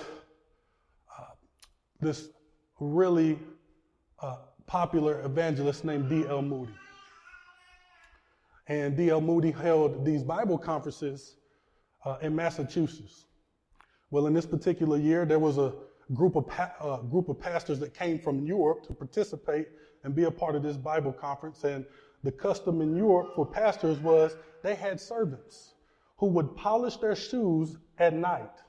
uh, 1.18 1.24
this 2.02 2.30
really 2.80 3.40
uh, 4.20 4.38
popular 4.66 5.22
evangelist 5.24 5.86
named 5.86 6.10
D.L. 6.10 6.42
Moody. 6.42 6.74
And 8.68 8.98
D.L. 8.98 9.22
Moody 9.22 9.52
held 9.52 10.04
these 10.04 10.24
Bible 10.24 10.58
conferences 10.58 11.36
uh, 12.04 12.18
in 12.22 12.36
Massachusetts. 12.36 13.26
Well, 14.10 14.28
in 14.28 14.34
this 14.34 14.46
particular 14.46 14.98
year, 14.98 15.26
there 15.26 15.40
was 15.40 15.58
a 15.58 15.74
group 16.14 16.36
of, 16.36 16.46
uh, 16.80 16.98
group 16.98 17.30
of 17.30 17.40
pastors 17.40 17.80
that 17.80 17.94
came 17.94 18.20
from 18.20 18.46
Europe 18.46 18.86
to 18.88 18.94
participate 18.94 19.68
and 20.04 20.14
be 20.14 20.26
a 20.26 20.32
part 20.32 20.56
of 20.56 20.64
this 20.64 20.78
Bible 20.78 21.12
conference. 21.12 21.64
And 21.64 21.86
the 22.24 22.32
custom 22.32 22.82
in 22.82 22.96
Europe 22.96 23.36
for 23.36 23.46
pastors 23.46 24.00
was 24.00 24.36
they 24.64 24.76
had 24.76 25.00
servants 25.00 25.74
who 26.18 26.28
would 26.28 26.56
polish 26.56 26.98
their 26.98 27.16
shoes 27.16 27.78
at 27.98 28.14
night. 28.14 28.62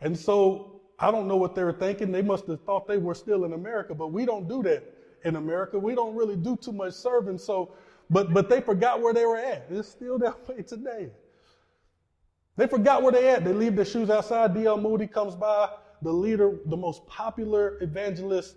And 0.00 0.16
so 0.16 0.82
I 0.98 1.10
don't 1.10 1.26
know 1.26 1.36
what 1.36 1.54
they 1.54 1.64
were 1.64 1.72
thinking. 1.72 2.12
They 2.12 2.22
must 2.22 2.46
have 2.46 2.60
thought 2.62 2.86
they 2.86 2.98
were 2.98 3.14
still 3.14 3.44
in 3.44 3.54
America, 3.54 3.94
but 3.94 4.12
we 4.12 4.24
don't 4.24 4.48
do 4.48 4.62
that 4.64 4.84
in 5.24 5.36
America. 5.36 5.78
We 5.78 5.94
don't 5.94 6.14
really 6.14 6.36
do 6.36 6.56
too 6.56 6.72
much 6.72 6.92
serving. 6.92 7.38
So, 7.38 7.72
but 8.10 8.32
but 8.32 8.48
they 8.48 8.60
forgot 8.60 9.00
where 9.00 9.14
they 9.14 9.24
were 9.24 9.38
at. 9.38 9.66
It's 9.70 9.88
still 9.88 10.18
that 10.24 10.48
way 10.48 10.62
today. 10.62 11.10
They 12.56 12.66
forgot 12.68 13.02
where 13.02 13.12
they 13.12 13.30
at. 13.30 13.44
They 13.44 13.52
leave 13.52 13.74
their 13.74 13.84
shoes 13.84 14.10
outside. 14.10 14.54
D.L. 14.54 14.78
Moody 14.78 15.08
comes 15.08 15.34
by 15.34 15.68
the 16.04 16.12
leader, 16.12 16.58
the 16.66 16.76
most 16.76 17.04
popular 17.06 17.78
evangelist 17.80 18.56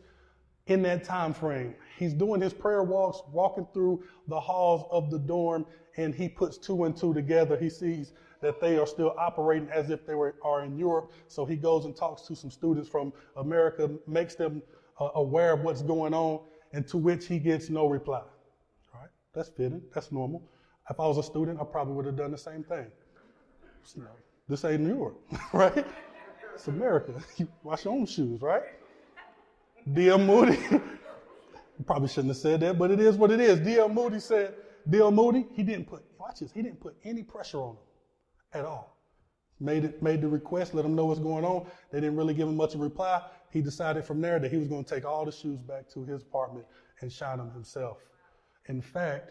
in 0.68 0.82
that 0.84 1.04
time 1.04 1.34
frame. 1.34 1.74
He's 1.98 2.14
doing 2.14 2.42
his 2.42 2.54
prayer 2.54 2.84
walks, 2.84 3.22
walking 3.32 3.66
through 3.74 4.04
the 4.28 4.40
halls 4.40 4.86
of 4.92 5.10
the 5.10 5.18
dorm, 5.18 5.66
and 5.96 6.14
he 6.14 6.28
puts 6.30 6.58
two 6.58 6.84
and 6.84 6.96
two 6.96 7.14
together. 7.14 7.58
He 7.58 7.70
sees 7.70 8.12
that 8.42 8.60
they 8.60 8.78
are 8.78 8.86
still 8.86 9.16
operating 9.18 9.70
as 9.70 9.90
if 9.90 10.06
they 10.06 10.14
were, 10.14 10.36
are 10.44 10.64
in 10.64 10.78
Europe. 10.78 11.12
So 11.28 11.46
he 11.46 11.56
goes 11.56 11.86
and 11.86 11.96
talks 11.96 12.24
to 12.24 12.36
some 12.36 12.52
students 12.52 12.88
from 12.88 13.14
America, 13.38 13.90
makes 14.06 14.36
them 14.36 14.62
uh, 15.00 15.10
aware 15.16 15.54
of 15.54 15.62
what's 15.62 15.82
going 15.82 16.14
on, 16.14 16.42
and 16.74 16.86
to 16.90 16.98
which 16.98 17.28
he 17.28 17.40
gets 17.40 17.70
no 17.70 17.88
reply. 17.88 18.22
All 18.94 19.02
right, 19.02 19.10
that's 19.34 19.50
fitting. 19.50 19.82
That's 19.96 20.12
normal. 20.12 20.44
If 20.90 21.00
I 21.00 21.08
was 21.08 21.18
a 21.18 21.24
student, 21.24 21.60
I 21.60 21.64
probably 21.64 21.96
would 21.96 22.06
have 22.06 22.18
done 22.18 22.32
the 22.32 22.38
same 22.38 22.64
thing. 22.64 22.88
This 24.50 24.64
ain't 24.66 24.82
New 24.82 24.96
York, 24.96 25.16
right? 25.54 25.86
It's 26.58 26.68
America. 26.68 27.14
You 27.38 27.48
wash 27.64 27.86
your 27.86 27.94
own 27.94 28.08
shoes, 28.08 28.42
right? 28.42 28.64
D.L. 29.94 30.18
Moody, 30.18 30.58
probably 31.86 32.08
shouldn't 32.08 32.30
have 32.30 32.38
said 32.38 32.60
that, 32.62 32.80
but 32.80 32.90
it 32.90 33.00
is 33.00 33.16
what 33.16 33.30
it 33.30 33.40
is. 33.40 33.60
D.L. 33.60 33.90
Moody 33.90 34.20
said, 34.20 34.56
D.L. 34.90 35.12
Moody, 35.12 35.46
he 35.54 35.62
didn't 35.62 35.86
put, 35.86 36.04
watch 36.20 36.40
this, 36.40 36.52
he 36.52 36.64
didn't 36.64 36.80
put 36.80 36.96
any 37.04 37.22
pressure 37.22 37.60
on 37.60 37.76
them 37.76 37.84
at 38.54 38.66
all. 38.66 38.98
Made 39.60 39.86
it, 39.86 40.02
made 40.02 40.22
the 40.22 40.28
request, 40.28 40.74
let 40.74 40.82
them 40.82 40.96
know 40.96 41.06
what's 41.06 41.20
going 41.20 41.46
on. 41.46 41.68
They 41.92 42.00
didn't 42.00 42.18
really 42.18 42.34
give 42.34 42.48
him 42.48 42.58
much 42.58 42.74
of 42.74 42.82
a 42.82 42.84
reply. 42.84 43.22
He 43.52 43.62
decided 43.62 44.04
from 44.04 44.20
there 44.20 44.40
that 44.40 44.52
he 44.52 44.58
was 44.58 44.68
going 44.68 44.84
to 44.84 44.96
take 44.96 45.06
all 45.06 45.26
the 45.26 45.32
shoes 45.32 45.60
back 45.62 45.88
to 45.90 46.06
his 46.06 46.24
apartment 46.24 46.66
and 47.02 47.12
shine 47.12 47.38
them 47.38 47.52
himself. 47.52 47.98
In 48.66 48.82
fact, 48.82 49.30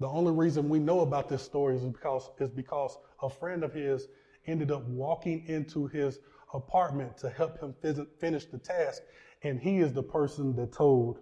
the 0.00 0.08
only 0.08 0.32
reason 0.32 0.68
we 0.68 0.80
know 0.80 1.00
about 1.00 1.28
this 1.28 1.42
story 1.42 1.76
is 1.76 1.84
because, 1.84 2.30
is 2.40 2.50
because 2.50 2.98
a 3.22 3.30
friend 3.30 3.62
of 3.62 3.72
his 3.72 4.08
ended 4.46 4.70
up 4.70 4.84
walking 4.86 5.44
into 5.46 5.86
his 5.86 6.18
apartment 6.54 7.16
to 7.18 7.30
help 7.30 7.60
him 7.60 7.74
finish 8.18 8.46
the 8.46 8.58
task. 8.58 9.02
And 9.42 9.60
he 9.60 9.78
is 9.78 9.92
the 9.92 10.02
person 10.02 10.54
that 10.56 10.72
told 10.72 11.20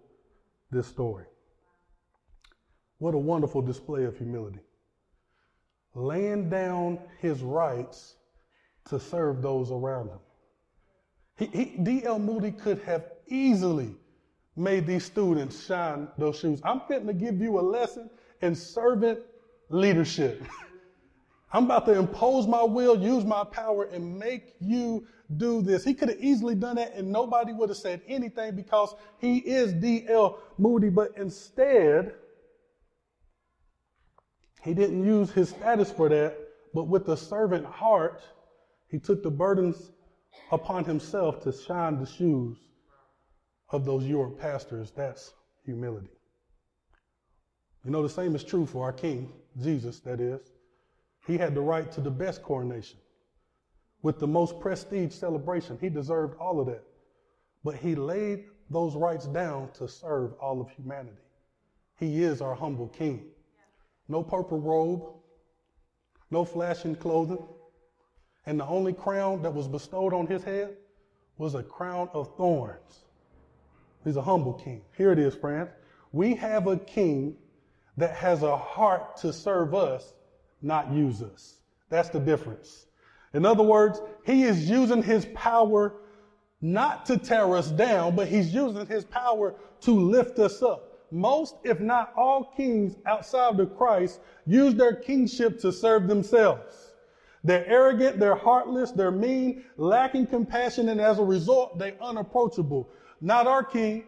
this 0.70 0.86
story. 0.86 1.26
What 2.98 3.14
a 3.14 3.18
wonderful 3.18 3.62
display 3.62 4.04
of 4.04 4.16
humility. 4.16 4.58
Laying 5.94 6.50
down 6.50 6.98
his 7.20 7.42
rights 7.42 8.16
to 8.88 8.98
serve 8.98 9.42
those 9.42 9.70
around 9.70 10.08
him. 10.08 10.18
He, 11.36 11.46
he, 11.46 11.64
D.L. 11.82 12.18
Moody 12.18 12.50
could 12.50 12.80
have 12.80 13.04
easily 13.28 13.94
made 14.56 14.86
these 14.86 15.04
students 15.04 15.64
shine 15.64 16.08
those 16.18 16.38
shoes. 16.38 16.60
I'm 16.64 16.80
fitting 16.88 17.06
to 17.06 17.12
give 17.12 17.40
you 17.40 17.60
a 17.60 17.62
lesson 17.62 18.10
in 18.42 18.54
servant 18.54 19.20
leadership. 19.68 20.44
I'm 21.52 21.64
about 21.64 21.86
to 21.86 21.98
impose 21.98 22.46
my 22.46 22.62
will, 22.62 23.00
use 23.00 23.24
my 23.24 23.44
power, 23.44 23.84
and 23.84 24.18
make 24.18 24.54
you 24.60 25.06
do 25.36 25.62
this. 25.62 25.84
He 25.84 25.94
could 25.94 26.10
have 26.10 26.20
easily 26.20 26.54
done 26.54 26.76
that 26.76 26.94
and 26.94 27.10
nobody 27.10 27.52
would 27.52 27.68
have 27.70 27.78
said 27.78 28.02
anything 28.06 28.54
because 28.54 28.94
he 29.18 29.38
is 29.38 29.72
D.L. 29.72 30.38
Moody, 30.58 30.90
but 30.90 31.12
instead, 31.16 32.14
he 34.62 34.74
didn't 34.74 35.04
use 35.04 35.30
his 35.30 35.50
status 35.50 35.90
for 35.90 36.08
that, 36.08 36.36
but 36.74 36.84
with 36.84 37.08
a 37.08 37.16
servant 37.16 37.64
heart, 37.64 38.22
he 38.88 38.98
took 38.98 39.22
the 39.22 39.30
burdens 39.30 39.92
upon 40.52 40.84
himself 40.84 41.42
to 41.44 41.52
shine 41.52 41.98
the 41.98 42.06
shoes 42.06 42.58
of 43.70 43.84
those 43.84 44.04
York 44.04 44.38
pastors. 44.38 44.90
That's 44.90 45.32
humility. 45.64 46.08
You 47.84 47.90
know, 47.90 48.02
the 48.02 48.08
same 48.08 48.34
is 48.34 48.44
true 48.44 48.66
for 48.66 48.84
our 48.84 48.92
King, 48.92 49.32
Jesus, 49.62 50.00
that 50.00 50.20
is. 50.20 50.40
He 51.28 51.36
had 51.36 51.54
the 51.54 51.60
right 51.60 51.92
to 51.92 52.00
the 52.00 52.10
best 52.10 52.42
coronation 52.42 52.98
with 54.02 54.18
the 54.18 54.26
most 54.26 54.58
prestige 54.60 55.12
celebration. 55.12 55.76
He 55.78 55.90
deserved 55.90 56.38
all 56.40 56.58
of 56.58 56.66
that. 56.68 56.82
But 57.62 57.76
he 57.76 57.94
laid 57.94 58.46
those 58.70 58.96
rights 58.96 59.26
down 59.26 59.68
to 59.74 59.86
serve 59.86 60.32
all 60.40 60.58
of 60.58 60.70
humanity. 60.70 61.18
He 61.98 62.22
is 62.22 62.40
our 62.40 62.54
humble 62.54 62.88
king. 62.88 63.26
No 64.08 64.22
purple 64.22 64.58
robe, 64.58 65.02
no 66.30 66.46
flashing 66.46 66.96
clothing, 66.96 67.44
and 68.46 68.58
the 68.58 68.66
only 68.66 68.94
crown 68.94 69.42
that 69.42 69.52
was 69.52 69.68
bestowed 69.68 70.14
on 70.14 70.26
his 70.26 70.42
head 70.42 70.78
was 71.36 71.54
a 71.54 71.62
crown 71.62 72.08
of 72.14 72.34
thorns. 72.36 73.04
He's 74.02 74.16
a 74.16 74.22
humble 74.22 74.54
king. 74.54 74.80
Here 74.96 75.12
it 75.12 75.18
is, 75.18 75.34
friends. 75.34 75.68
We 76.10 76.34
have 76.36 76.68
a 76.68 76.78
king 76.78 77.36
that 77.98 78.14
has 78.14 78.42
a 78.42 78.56
heart 78.56 79.18
to 79.18 79.30
serve 79.30 79.74
us 79.74 80.14
not 80.62 80.92
use 80.92 81.22
us. 81.22 81.56
That's 81.90 82.08
the 82.08 82.20
difference. 82.20 82.86
In 83.34 83.44
other 83.44 83.62
words, 83.62 84.00
he 84.24 84.44
is 84.44 84.68
using 84.68 85.02
his 85.02 85.26
power 85.34 85.94
not 86.60 87.06
to 87.06 87.18
tear 87.18 87.54
us 87.54 87.70
down, 87.70 88.16
but 88.16 88.28
he's 88.28 88.52
using 88.52 88.86
his 88.86 89.04
power 89.04 89.54
to 89.82 89.92
lift 89.92 90.38
us 90.38 90.62
up. 90.62 91.06
Most, 91.10 91.56
if 91.64 91.80
not 91.80 92.12
all 92.16 92.52
kings 92.56 92.96
outside 93.06 93.58
of 93.58 93.76
Christ 93.76 94.20
use 94.46 94.74
their 94.74 94.94
kingship 94.94 95.58
to 95.60 95.72
serve 95.72 96.08
themselves. 96.08 96.92
They're 97.44 97.66
arrogant, 97.66 98.18
they're 98.18 98.34
heartless, 98.34 98.90
they're 98.90 99.10
mean, 99.10 99.64
lacking 99.76 100.26
compassion, 100.26 100.88
and 100.88 101.00
as 101.00 101.18
a 101.18 101.24
result, 101.24 101.78
they're 101.78 101.96
unapproachable. 102.02 102.90
Not 103.20 103.46
our 103.46 103.62
king. 103.62 104.04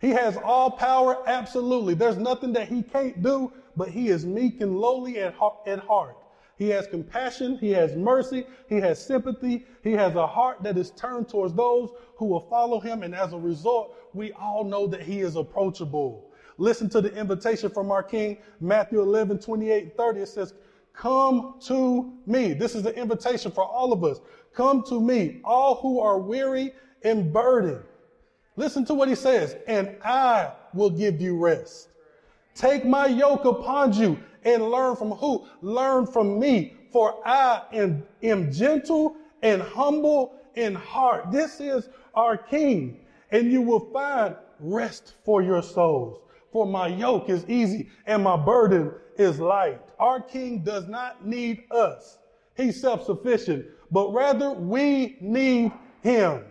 He 0.00 0.10
has 0.10 0.36
all 0.36 0.70
power, 0.70 1.22
absolutely. 1.26 1.94
There's 1.94 2.16
nothing 2.16 2.52
that 2.52 2.68
he 2.68 2.82
can't 2.82 3.20
do, 3.22 3.52
but 3.78 3.88
he 3.88 4.08
is 4.08 4.26
meek 4.26 4.60
and 4.60 4.78
lowly 4.78 5.18
at 5.20 5.34
heart. 5.34 6.16
He 6.58 6.68
has 6.70 6.88
compassion. 6.88 7.56
He 7.58 7.70
has 7.70 7.94
mercy. 7.94 8.44
He 8.68 8.76
has 8.76 9.02
sympathy. 9.02 9.64
He 9.84 9.92
has 9.92 10.16
a 10.16 10.26
heart 10.26 10.62
that 10.64 10.76
is 10.76 10.90
turned 10.90 11.28
towards 11.28 11.54
those 11.54 11.90
who 12.16 12.26
will 12.26 12.40
follow 12.40 12.80
him. 12.80 13.04
And 13.04 13.14
as 13.14 13.32
a 13.32 13.38
result, 13.38 13.96
we 14.12 14.32
all 14.32 14.64
know 14.64 14.88
that 14.88 15.02
he 15.02 15.20
is 15.20 15.36
approachable. 15.36 16.32
Listen 16.58 16.88
to 16.90 17.00
the 17.00 17.14
invitation 17.14 17.70
from 17.70 17.92
our 17.92 18.02
King, 18.02 18.38
Matthew 18.60 19.00
11, 19.00 19.38
28, 19.38 19.96
30. 19.96 20.20
It 20.20 20.26
says, 20.26 20.54
Come 20.92 21.54
to 21.66 22.12
me. 22.26 22.54
This 22.54 22.74
is 22.74 22.82
the 22.82 22.94
invitation 22.96 23.52
for 23.52 23.64
all 23.64 23.92
of 23.92 24.02
us. 24.02 24.20
Come 24.52 24.82
to 24.88 25.00
me, 25.00 25.40
all 25.44 25.76
who 25.76 26.00
are 26.00 26.18
weary 26.18 26.72
and 27.04 27.32
burdened. 27.32 27.84
Listen 28.56 28.84
to 28.86 28.94
what 28.94 29.08
he 29.08 29.14
says, 29.14 29.54
and 29.68 29.94
I 30.02 30.50
will 30.74 30.90
give 30.90 31.20
you 31.20 31.36
rest. 31.36 31.90
Take 32.58 32.84
my 32.84 33.06
yoke 33.06 33.44
upon 33.44 33.92
you 33.92 34.18
and 34.42 34.68
learn 34.68 34.96
from 34.96 35.12
who? 35.12 35.46
Learn 35.62 36.08
from 36.08 36.40
me, 36.40 36.74
for 36.90 37.22
I 37.24 37.62
am, 37.72 38.02
am 38.20 38.50
gentle 38.50 39.14
and 39.42 39.62
humble 39.62 40.34
in 40.56 40.74
heart. 40.74 41.30
This 41.30 41.60
is 41.60 41.88
our 42.16 42.36
King, 42.36 42.98
and 43.30 43.52
you 43.52 43.62
will 43.62 43.92
find 43.92 44.34
rest 44.58 45.14
for 45.24 45.40
your 45.40 45.62
souls. 45.62 46.20
For 46.50 46.66
my 46.66 46.88
yoke 46.88 47.28
is 47.28 47.44
easy 47.48 47.90
and 48.06 48.24
my 48.24 48.36
burden 48.36 48.90
is 49.16 49.38
light. 49.38 49.80
Our 50.00 50.20
King 50.20 50.64
does 50.64 50.88
not 50.88 51.24
need 51.24 51.62
us. 51.70 52.18
He's 52.56 52.80
self-sufficient, 52.80 53.66
but 53.92 54.12
rather 54.12 54.50
we 54.50 55.16
need 55.20 55.70
him. 56.02 56.44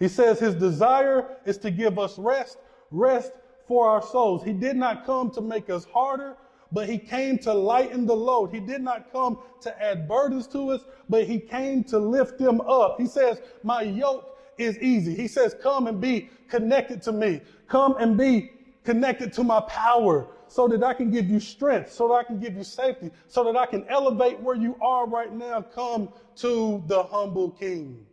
He 0.00 0.08
says 0.08 0.40
his 0.40 0.56
desire 0.56 1.36
is 1.44 1.58
to 1.58 1.70
give 1.70 1.96
us 1.96 2.18
rest, 2.18 2.58
rest 2.90 3.30
for 3.72 3.88
our 3.88 4.02
souls. 4.02 4.44
He 4.44 4.52
did 4.52 4.76
not 4.76 5.06
come 5.06 5.30
to 5.30 5.40
make 5.40 5.70
us 5.70 5.86
harder, 5.86 6.36
but 6.72 6.90
he 6.90 6.98
came 6.98 7.38
to 7.38 7.54
lighten 7.54 8.04
the 8.04 8.14
load. 8.14 8.52
He 8.52 8.60
did 8.60 8.82
not 8.82 9.10
come 9.10 9.38
to 9.62 9.82
add 9.82 10.06
burdens 10.06 10.46
to 10.48 10.72
us, 10.72 10.82
but 11.08 11.24
he 11.24 11.38
came 11.38 11.82
to 11.84 11.98
lift 11.98 12.38
them 12.38 12.60
up. 12.60 13.00
He 13.00 13.06
says, 13.06 13.40
my 13.62 13.80
yoke 13.80 14.36
is 14.58 14.76
easy. 14.78 15.14
He 15.14 15.26
says, 15.26 15.56
come 15.62 15.86
and 15.86 16.02
be 16.02 16.28
connected 16.50 17.00
to 17.04 17.12
me. 17.12 17.40
Come 17.66 17.96
and 17.98 18.18
be 18.18 18.50
connected 18.84 19.32
to 19.34 19.42
my 19.42 19.60
power 19.60 20.26
so 20.48 20.68
that 20.68 20.84
I 20.84 20.92
can 20.92 21.10
give 21.10 21.30
you 21.30 21.40
strength, 21.40 21.90
so 21.90 22.08
that 22.08 22.14
I 22.14 22.24
can 22.24 22.38
give 22.38 22.54
you 22.54 22.64
safety, 22.64 23.10
so 23.26 23.42
that 23.44 23.56
I 23.56 23.64
can 23.64 23.86
elevate 23.88 24.38
where 24.40 24.54
you 24.54 24.76
are 24.82 25.06
right 25.06 25.32
now. 25.32 25.62
Come 25.62 26.10
to 26.36 26.84
the 26.88 27.04
humble 27.04 27.52
king. 27.52 28.04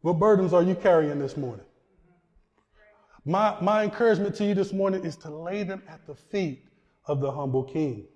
What 0.00 0.18
burdens 0.18 0.54
are 0.54 0.62
you 0.62 0.74
carrying 0.74 1.18
this 1.18 1.36
morning? 1.36 1.66
My, 3.28 3.60
my 3.60 3.84
encouragement 3.84 4.34
to 4.36 4.44
you 4.46 4.54
this 4.54 4.72
morning 4.72 5.04
is 5.04 5.14
to 5.16 5.28
lay 5.28 5.62
them 5.62 5.82
at 5.86 6.06
the 6.06 6.14
feet 6.14 6.64
of 7.04 7.20
the 7.20 7.30
humble 7.30 7.62
king. 7.62 8.06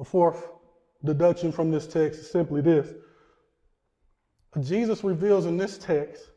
A 0.00 0.04
fourth 0.04 0.48
deduction 1.04 1.52
from 1.52 1.70
this 1.70 1.86
text 1.86 2.18
is 2.18 2.30
simply 2.32 2.62
this 2.62 2.92
Jesus 4.60 5.04
reveals 5.04 5.46
in 5.46 5.56
this 5.56 5.78
text 5.78 6.32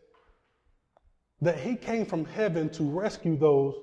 that 1.42 1.60
he 1.60 1.76
came 1.76 2.06
from 2.06 2.24
heaven 2.24 2.70
to 2.70 2.84
rescue 2.84 3.36
those 3.36 3.74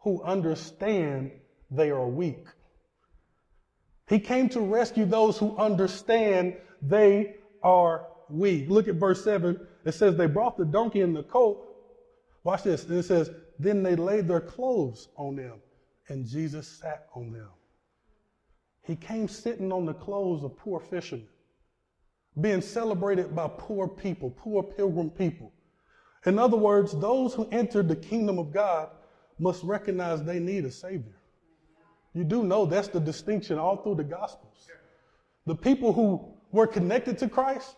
who 0.00 0.22
understand 0.22 1.30
they 1.70 1.90
are 1.90 2.06
weak. 2.06 2.44
He 4.06 4.18
came 4.18 4.50
to 4.50 4.60
rescue 4.60 5.06
those 5.06 5.38
who 5.38 5.56
understand 5.56 6.58
they 6.82 7.36
are 7.62 8.06
weak. 8.28 8.68
Look 8.68 8.86
at 8.86 8.96
verse 8.96 9.24
7. 9.24 9.58
It 9.86 9.92
says, 9.92 10.14
They 10.14 10.26
brought 10.26 10.58
the 10.58 10.66
donkey 10.66 11.00
and 11.00 11.16
the 11.16 11.22
colt. 11.22 11.71
Watch 12.44 12.64
this. 12.64 12.84
And 12.84 12.98
it 12.98 13.04
says, 13.04 13.30
Then 13.58 13.82
they 13.82 13.96
laid 13.96 14.28
their 14.28 14.40
clothes 14.40 15.08
on 15.16 15.36
them 15.36 15.60
and 16.08 16.26
Jesus 16.26 16.68
sat 16.68 17.06
on 17.14 17.32
them. 17.32 17.48
He 18.84 18.96
came 18.96 19.28
sitting 19.28 19.72
on 19.72 19.86
the 19.86 19.94
clothes 19.94 20.42
of 20.42 20.56
poor 20.56 20.80
fishermen, 20.80 21.28
being 22.40 22.60
celebrated 22.60 23.34
by 23.34 23.48
poor 23.56 23.86
people, 23.86 24.30
poor 24.30 24.62
pilgrim 24.62 25.10
people. 25.10 25.52
In 26.26 26.38
other 26.38 26.56
words, 26.56 26.92
those 26.98 27.34
who 27.34 27.48
entered 27.50 27.88
the 27.88 27.96
kingdom 27.96 28.38
of 28.38 28.52
God 28.52 28.90
must 29.38 29.62
recognize 29.62 30.22
they 30.22 30.38
need 30.38 30.64
a 30.64 30.70
Savior. 30.70 31.16
You 32.14 32.24
do 32.24 32.44
know 32.44 32.66
that's 32.66 32.88
the 32.88 33.00
distinction 33.00 33.58
all 33.58 33.76
through 33.76 33.96
the 33.96 34.04
Gospels. 34.04 34.68
The 35.46 35.54
people 35.54 35.92
who 35.92 36.34
were 36.52 36.66
connected 36.66 37.18
to 37.18 37.28
Christ, 37.28 37.76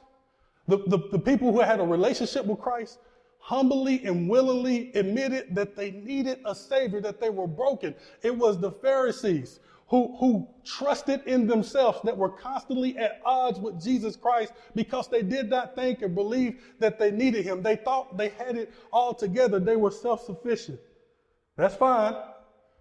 the, 0.66 0.79
the, 0.87 0.98
the 1.12 1.18
people 1.18 1.53
who 1.53 1.61
had 1.61 1.81
a 1.81 1.85
relationship 1.85 2.44
with 2.46 2.59
Christ, 2.59 2.98
humbly 3.44 4.02
and 4.04 4.26
willingly 4.26 4.90
admitted 4.94 5.54
that 5.54 5.76
they 5.76 5.90
needed 5.90 6.38
a 6.46 6.54
savior, 6.54 6.98
that 6.98 7.20
they 7.20 7.28
were 7.28 7.46
broken. 7.46 7.94
It 8.22 8.35
was 8.35 8.59
the 8.59 8.70
Pharisees 8.70 9.61
who, 9.88 10.16
who 10.18 10.48
trusted 10.64 11.20
in 11.26 11.46
themselves 11.46 11.98
that 12.04 12.16
were 12.16 12.30
constantly 12.30 12.96
at 12.96 13.20
odds 13.22 13.61
with 13.61 13.85
Jesus 13.85 14.16
Christ 14.16 14.54
because 14.74 15.09
they 15.09 15.20
did 15.20 15.50
not 15.50 15.74
think 15.74 16.00
and 16.00 16.14
believe 16.14 16.62
that 16.78 16.98
they 16.98 17.11
needed 17.11 17.44
him. 17.44 17.62
They 17.62 17.76
thought 17.76 18.16
they 18.16 18.30
had 18.30 18.57
it 18.57 18.72
all 18.90 19.12
together. 19.12 19.61
They 19.61 19.76
were 19.76 19.90
self-sufficient. 19.90 20.80
That's 21.59 21.76
fine. 21.76 22.14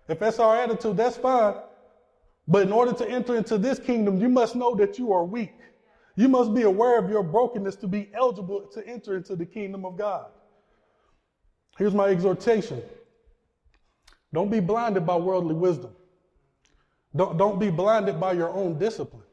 If 0.07 0.19
that's 0.19 0.39
our 0.39 0.55
attitude, 0.55 0.95
that's 0.95 1.17
fine. 1.17 1.55
But 2.47 2.61
in 2.61 2.71
order 2.71 2.93
to 2.93 3.09
enter 3.09 3.35
into 3.35 3.57
this 3.57 3.79
kingdom, 3.79 4.17
you 4.17 4.29
must 4.29 4.55
know 4.55 4.75
that 4.75 4.97
you 4.97 5.11
are 5.11 5.25
weak. 5.25 5.55
You 6.15 6.29
must 6.29 6.53
be 6.53 6.61
aware 6.61 6.97
of 6.97 7.09
your 7.09 7.23
brokenness 7.23 7.75
to 7.77 7.87
be 7.87 8.09
eligible 8.13 8.69
to 8.73 8.87
enter 8.87 9.17
into 9.17 9.35
the 9.35 9.45
kingdom 9.45 9.83
of 9.83 9.97
God. 9.97 10.27
Here's 11.77 11.93
my 11.93 12.07
exhortation. 12.07 12.81
Don't 14.33 14.49
be 14.49 14.59
blinded 14.59 15.05
by 15.05 15.15
worldly 15.15 15.55
wisdom. 15.55 15.91
Don't, 17.15 17.37
don't 17.37 17.59
be 17.59 17.69
blinded 17.69 18.19
by 18.19 18.33
your 18.33 18.49
own 18.49 18.77
discipline. 18.77 19.23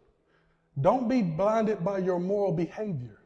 Don't 0.80 1.08
be 1.08 1.22
blinded 1.22 1.84
by 1.84 1.98
your 1.98 2.18
moral 2.18 2.52
behavior. 2.52 3.20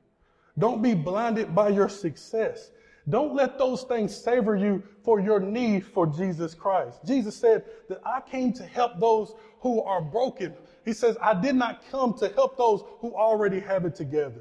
Don't 0.59 0.83
be 0.83 0.95
blinded 0.95 1.55
by 1.55 1.69
your 1.69 1.89
success. 1.89 2.71
Don't 3.09 3.35
let 3.35 3.59
those 3.59 3.83
things 3.83 4.17
savor 4.17 4.57
you 4.57 4.83
for 5.03 5.21
your 5.21 5.41
need 5.41 5.85
for 5.85 6.07
Jesus 6.07 6.55
Christ. 6.55 7.01
Jesus 7.05 7.37
said 7.37 7.65
that 7.89 8.01
I 8.07 8.21
came 8.21 8.53
to 8.55 8.65
help 8.65 8.99
those 8.99 9.35
who 9.61 9.83
are 9.83 10.01
broken. 10.01 10.55
He 10.85 10.93
says, 10.93 11.17
I 11.21 11.35
did 11.39 11.55
not 11.55 11.83
come 11.91 12.15
to 12.19 12.29
help 12.29 12.57
those 12.57 12.83
who 13.01 13.15
already 13.15 13.61
have 13.61 13.85
it 13.85 13.95
together. 13.95 14.41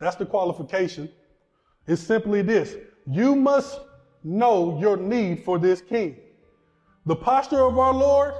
That's 0.00 0.16
the 0.16 0.26
qualification. 0.26 1.10
It's 1.86 2.02
simply 2.02 2.42
this. 2.42 2.76
You 3.06 3.36
must 3.36 3.80
know 4.22 4.78
your 4.78 4.96
need 4.96 5.44
for 5.44 5.58
this 5.58 5.80
king. 5.80 6.16
The 7.06 7.16
posture 7.16 7.62
of 7.62 7.78
our 7.78 7.94
Lord, 7.94 8.34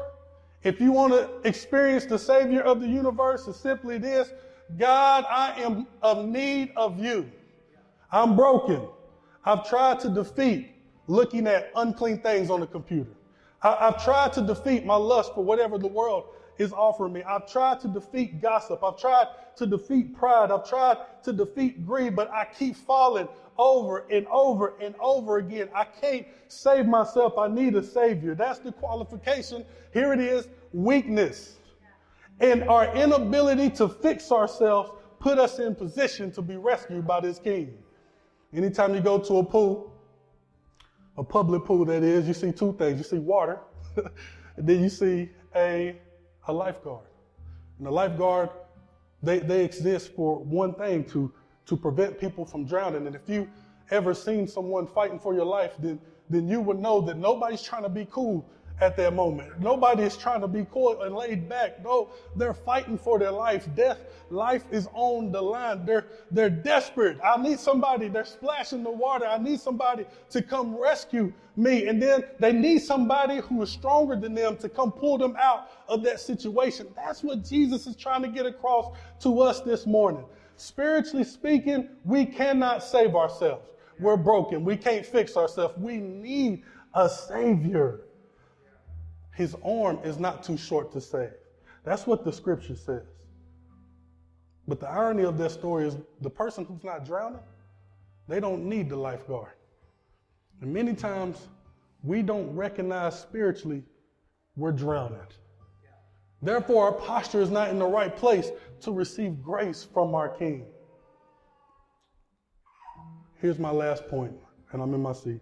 if 0.62 0.80
you 0.80 0.92
want 0.92 1.12
to 1.12 1.48
experience 1.48 2.04
the 2.04 2.18
Savior 2.18 2.60
of 2.60 2.80
the 2.80 2.88
universe, 2.88 3.46
is 3.48 3.56
simply 3.56 3.98
this 3.98 4.32
God, 4.78 5.24
I 5.28 5.60
am 5.60 5.86
of 6.02 6.26
need 6.26 6.72
of 6.76 6.98
you. 6.98 7.30
I'm 8.12 8.36
broken. 8.36 8.86
I've 9.44 9.68
tried 9.68 10.00
to 10.00 10.10
defeat 10.10 10.70
looking 11.06 11.46
at 11.46 11.70
unclean 11.74 12.20
things 12.20 12.50
on 12.50 12.60
the 12.60 12.66
computer. 12.66 13.10
I, 13.62 13.86
have 13.86 14.02
tried 14.04 14.32
to 14.34 14.42
defeat 14.42 14.86
my 14.86 14.96
lust 14.96 15.34
for 15.34 15.44
whatever 15.44 15.78
the 15.78 15.86
world 15.86 16.24
is 16.60 16.72
offering 16.74 17.14
me. 17.14 17.22
I've 17.22 17.50
tried 17.50 17.80
to 17.80 17.88
defeat 17.88 18.40
gossip. 18.40 18.84
I've 18.84 18.98
tried 18.98 19.28
to 19.56 19.66
defeat 19.66 20.14
pride. 20.14 20.50
I've 20.50 20.68
tried 20.68 20.98
to 21.24 21.32
defeat 21.32 21.86
greed, 21.86 22.14
but 22.14 22.30
I 22.30 22.46
keep 22.56 22.76
falling 22.76 23.28
over 23.56 24.04
and 24.10 24.26
over 24.26 24.74
and 24.80 24.94
over 25.00 25.38
again. 25.38 25.70
I 25.74 25.84
can't 25.84 26.26
save 26.48 26.86
myself. 26.86 27.38
I 27.38 27.48
need 27.48 27.74
a 27.76 27.82
Savior. 27.82 28.34
That's 28.34 28.58
the 28.58 28.72
qualification. 28.72 29.64
Here 29.94 30.12
it 30.12 30.20
is 30.20 30.48
weakness. 30.72 31.56
And 32.40 32.64
our 32.64 32.94
inability 32.94 33.70
to 33.70 33.88
fix 33.88 34.30
ourselves 34.30 34.90
put 35.18 35.38
us 35.38 35.58
in 35.58 35.74
position 35.74 36.30
to 36.32 36.42
be 36.42 36.56
rescued 36.56 37.06
by 37.06 37.20
this 37.20 37.38
King. 37.38 37.72
Anytime 38.54 38.94
you 38.94 39.00
go 39.00 39.18
to 39.18 39.38
a 39.38 39.44
pool, 39.44 39.94
a 41.16 41.24
public 41.24 41.64
pool 41.64 41.86
that 41.86 42.02
is, 42.02 42.28
you 42.28 42.34
see 42.34 42.52
two 42.52 42.74
things. 42.78 42.98
You 42.98 43.04
see 43.04 43.18
water, 43.18 43.60
and 43.96 44.66
then 44.66 44.82
you 44.82 44.88
see 44.88 45.30
a, 45.54 45.96
a 46.50 46.52
lifeguard. 46.52 47.06
And 47.78 47.86
the 47.86 47.90
lifeguard, 47.90 48.50
they, 49.22 49.38
they 49.38 49.64
exist 49.64 50.12
for 50.14 50.38
one 50.38 50.74
thing 50.74 51.04
to 51.06 51.32
to 51.70 51.76
prevent 51.76 52.18
people 52.18 52.44
from 52.44 52.64
drowning. 52.64 53.06
And 53.06 53.14
if 53.14 53.28
you 53.28 53.48
ever 53.92 54.12
seen 54.12 54.48
someone 54.48 54.88
fighting 54.88 55.20
for 55.20 55.34
your 55.34 55.44
life, 55.44 55.74
then, 55.78 56.00
then 56.28 56.48
you 56.48 56.60
would 56.60 56.80
know 56.80 57.00
that 57.02 57.16
nobody's 57.16 57.62
trying 57.62 57.84
to 57.84 57.88
be 57.88 58.08
cool 58.10 58.44
at 58.80 58.96
that 58.96 59.14
moment. 59.14 59.60
Nobody 59.60 60.02
is 60.04 60.16
trying 60.16 60.40
to 60.40 60.48
be 60.48 60.66
cool 60.70 61.02
and 61.02 61.14
laid 61.14 61.48
back. 61.48 61.82
No, 61.84 62.10
they're 62.36 62.54
fighting 62.54 62.96
for 62.96 63.18
their 63.18 63.30
life. 63.30 63.68
Death, 63.74 63.98
life 64.30 64.64
is 64.70 64.88
on 64.94 65.30
the 65.30 65.40
line. 65.40 65.84
They're, 65.84 66.06
they're 66.30 66.50
desperate. 66.50 67.18
I 67.22 67.40
need 67.40 67.60
somebody. 67.60 68.08
They're 68.08 68.24
splashing 68.24 68.82
the 68.82 68.90
water. 68.90 69.26
I 69.26 69.38
need 69.38 69.60
somebody 69.60 70.06
to 70.30 70.42
come 70.42 70.76
rescue 70.76 71.32
me. 71.56 71.88
And 71.88 72.00
then 72.02 72.24
they 72.38 72.52
need 72.52 72.80
somebody 72.80 73.38
who 73.38 73.62
is 73.62 73.70
stronger 73.70 74.16
than 74.16 74.34
them 74.34 74.56
to 74.58 74.68
come 74.68 74.92
pull 74.92 75.18
them 75.18 75.36
out 75.38 75.70
of 75.88 76.02
that 76.04 76.20
situation. 76.20 76.86
That's 76.96 77.22
what 77.22 77.44
Jesus 77.44 77.86
is 77.86 77.96
trying 77.96 78.22
to 78.22 78.28
get 78.28 78.46
across 78.46 78.96
to 79.20 79.40
us 79.40 79.60
this 79.60 79.86
morning. 79.86 80.24
Spiritually 80.56 81.24
speaking, 81.24 81.88
we 82.04 82.24
cannot 82.24 82.82
save 82.82 83.14
ourselves. 83.14 83.66
We're 83.98 84.16
broken. 84.16 84.64
We 84.64 84.76
can't 84.76 85.04
fix 85.04 85.36
ourselves. 85.36 85.74
We 85.78 85.98
need 85.98 86.62
a 86.94 87.08
Savior. 87.08 88.00
His 89.40 89.56
arm 89.64 90.00
is 90.04 90.18
not 90.18 90.42
too 90.42 90.58
short 90.58 90.92
to 90.92 91.00
save. 91.00 91.32
That's 91.82 92.06
what 92.06 92.26
the 92.26 92.30
scripture 92.30 92.76
says. 92.76 93.06
But 94.68 94.80
the 94.80 94.86
irony 94.90 95.22
of 95.22 95.38
that 95.38 95.50
story 95.50 95.86
is 95.86 95.96
the 96.20 96.28
person 96.28 96.66
who's 96.66 96.84
not 96.84 97.06
drowning, 97.06 97.40
they 98.28 98.38
don't 98.38 98.68
need 98.68 98.90
the 98.90 98.96
lifeguard. 98.96 99.54
And 100.60 100.70
many 100.70 100.92
times 100.92 101.48
we 102.02 102.20
don't 102.20 102.54
recognize 102.54 103.18
spiritually 103.18 103.82
we're 104.56 104.72
drowning. 104.72 105.18
Therefore, 106.42 106.84
our 106.84 106.92
posture 106.92 107.40
is 107.40 107.50
not 107.50 107.70
in 107.70 107.78
the 107.78 107.86
right 107.86 108.14
place 108.14 108.50
to 108.82 108.92
receive 108.92 109.42
grace 109.42 109.88
from 109.90 110.14
our 110.14 110.28
King. 110.28 110.66
Here's 113.36 113.58
my 113.58 113.70
last 113.70 114.06
point, 114.06 114.34
and 114.72 114.82
I'm 114.82 114.92
in 114.92 115.00
my 115.00 115.14
seat. 115.14 115.40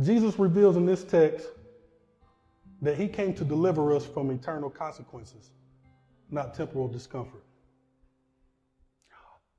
Jesus 0.00 0.38
reveals 0.38 0.76
in 0.76 0.86
this 0.86 1.02
text 1.04 1.48
that 2.82 2.96
he 2.96 3.08
came 3.08 3.34
to 3.34 3.44
deliver 3.44 3.94
us 3.94 4.06
from 4.06 4.30
eternal 4.30 4.70
consequences, 4.70 5.50
not 6.30 6.54
temporal 6.54 6.88
discomfort. 6.88 7.42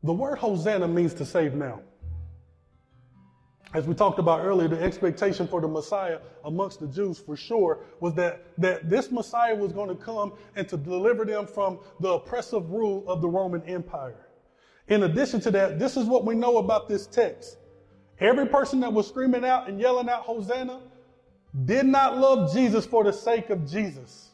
The 0.04 0.13
word 0.13 0.38
Hosanna 0.38 0.88
means 0.88 1.13
to 1.15 1.25
save 1.25 1.54
now. 1.56 1.82
As 3.73 3.86
we 3.86 3.93
talked 3.93 4.17
about 4.17 4.43
earlier, 4.43 4.67
the 4.67 4.82
expectation 4.82 5.47
for 5.47 5.62
the 5.62 5.67
Messiah 5.67 6.19
amongst 6.43 6.80
the 6.80 6.88
Jews 6.88 7.19
for 7.19 7.36
sure 7.36 7.86
was 7.99 8.15
that, 8.15 8.45
that 8.58 8.89
this 8.89 9.12
Messiah 9.12 9.54
was 9.54 9.73
going 9.73 9.89
to 9.89 9.95
come 9.95 10.34
and 10.56 10.67
to 10.69 10.78
deliver 10.78 11.23
them 11.23 11.45
from 11.45 11.80
the 11.99 12.13
oppressive 12.13 12.71
rule 12.71 13.04
of 13.08 13.21
the 13.21 13.28
Roman 13.28 13.62
Empire. 13.63 14.25
In 14.88 15.04
addition 15.04 15.39
to 15.41 15.52
that, 15.52 15.78
this 15.78 15.97
is 15.97 16.06
what 16.06 16.25
we 16.25 16.34
know 16.34 16.58
about 16.58 16.89
this 16.89 17.06
text. 17.06 17.59
Every 18.19 18.47
person 18.47 18.82
that 18.82 18.91
was 18.91 19.08
screaming 19.08 19.45
out 19.45 19.69
and 19.69 19.79
yelling 19.79 20.10
out 20.10 20.23
Hosanna 20.23 20.82
did 21.65 21.86
not 21.86 22.17
love 22.17 22.53
Jesus 22.53 22.86
for 22.86 23.03
the 23.03 23.13
sake 23.13 23.49
of 23.49 23.69
Jesus. 23.69 24.29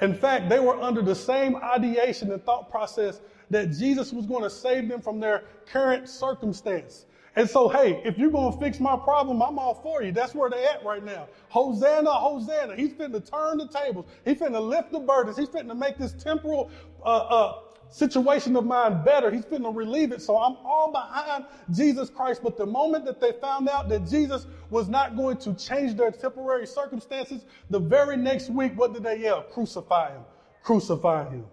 In 0.00 0.14
fact, 0.14 0.48
they 0.48 0.58
were 0.58 0.80
under 0.80 1.02
the 1.02 1.14
same 1.14 1.56
ideation 1.56 2.32
and 2.32 2.42
thought 2.42 2.70
process 2.70 3.20
that 3.50 3.70
Jesus 3.70 4.12
was 4.12 4.26
going 4.26 4.42
to 4.42 4.50
save 4.50 4.88
them 4.88 5.00
from 5.00 5.20
their 5.20 5.44
current 5.66 6.08
circumstance. 6.08 7.06
And 7.36 7.48
so, 7.50 7.68
hey, 7.68 8.00
if 8.04 8.16
you're 8.16 8.30
going 8.30 8.52
to 8.52 8.58
fix 8.58 8.78
my 8.78 8.96
problem, 8.96 9.42
I'm 9.42 9.58
all 9.58 9.74
for 9.74 10.02
you. 10.02 10.12
That's 10.12 10.34
where 10.34 10.48
they're 10.48 10.68
at 10.70 10.84
right 10.84 11.04
now. 11.04 11.26
Hosanna, 11.48 12.12
Hosanna. 12.12 12.76
He's 12.76 12.92
fitting 12.92 13.12
to 13.12 13.20
turn 13.20 13.58
the 13.58 13.68
tables. 13.68 14.06
He's 14.24 14.38
fitting 14.38 14.54
to 14.54 14.60
lift 14.60 14.92
the 14.92 15.00
burdens. 15.00 15.36
He's 15.36 15.48
fitting 15.48 15.68
to 15.68 15.74
make 15.74 15.98
this 15.98 16.12
temporal 16.12 16.70
uh, 17.04 17.08
uh, 17.08 17.60
situation 17.90 18.56
of 18.56 18.64
mine 18.64 19.04
better. 19.04 19.30
He's 19.30 19.44
going 19.44 19.62
to 19.62 19.70
relieve 19.70 20.12
it. 20.12 20.20
So 20.20 20.36
I'm 20.36 20.56
all 20.64 20.90
behind 20.90 21.44
Jesus 21.72 22.10
Christ. 22.10 22.42
But 22.42 22.56
the 22.56 22.66
moment 22.66 23.04
that 23.04 23.20
they 23.20 23.32
found 23.40 23.68
out 23.68 23.88
that 23.88 24.08
Jesus 24.08 24.46
was 24.70 24.88
not 24.88 25.16
going 25.16 25.36
to 25.38 25.54
change 25.54 25.96
their 25.96 26.10
temporary 26.10 26.66
circumstances, 26.66 27.44
the 27.70 27.78
very 27.78 28.16
next 28.16 28.50
week, 28.50 28.72
what 28.78 28.92
did 28.92 29.02
they 29.02 29.20
yell? 29.20 29.42
Crucify 29.42 30.12
him. 30.12 30.22
Crucify 30.62 31.28
him. 31.30 31.44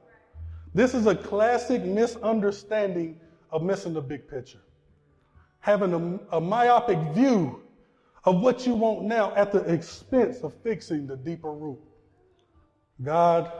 This 0.73 0.93
is 0.93 1.05
a 1.05 1.15
classic 1.15 1.83
misunderstanding 1.83 3.19
of 3.51 3.63
missing 3.63 3.93
the 3.93 4.01
big 4.01 4.27
picture. 4.27 4.61
Having 5.59 6.19
a, 6.31 6.37
a 6.37 6.41
myopic 6.41 6.97
view 7.13 7.61
of 8.23 8.41
what 8.41 8.65
you 8.65 8.73
want 8.73 9.03
now 9.03 9.35
at 9.35 9.51
the 9.51 9.59
expense 9.71 10.39
of 10.41 10.53
fixing 10.63 11.07
the 11.07 11.17
deeper 11.17 11.51
root. 11.51 11.79
God 13.01 13.51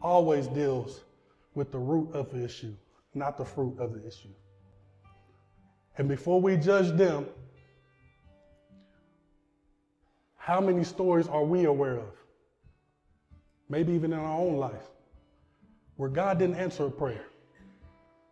always 0.00 0.46
deals 0.48 1.02
with 1.58 1.72
the 1.72 1.78
root 1.78 2.08
of 2.14 2.30
the 2.30 2.42
issue, 2.42 2.72
not 3.14 3.36
the 3.36 3.44
fruit 3.44 3.76
of 3.80 3.92
the 3.92 4.06
issue. 4.06 4.30
And 5.98 6.08
before 6.08 6.40
we 6.40 6.56
judge 6.56 6.96
them, 6.96 7.26
how 10.36 10.60
many 10.60 10.84
stories 10.84 11.26
are 11.26 11.44
we 11.44 11.64
aware 11.64 11.96
of? 11.96 12.12
Maybe 13.68 13.92
even 13.92 14.12
in 14.12 14.20
our 14.20 14.38
own 14.38 14.56
life, 14.56 14.86
where 15.96 16.08
God 16.08 16.38
didn't 16.38 16.54
answer 16.54 16.86
a 16.86 16.90
prayer, 16.90 17.26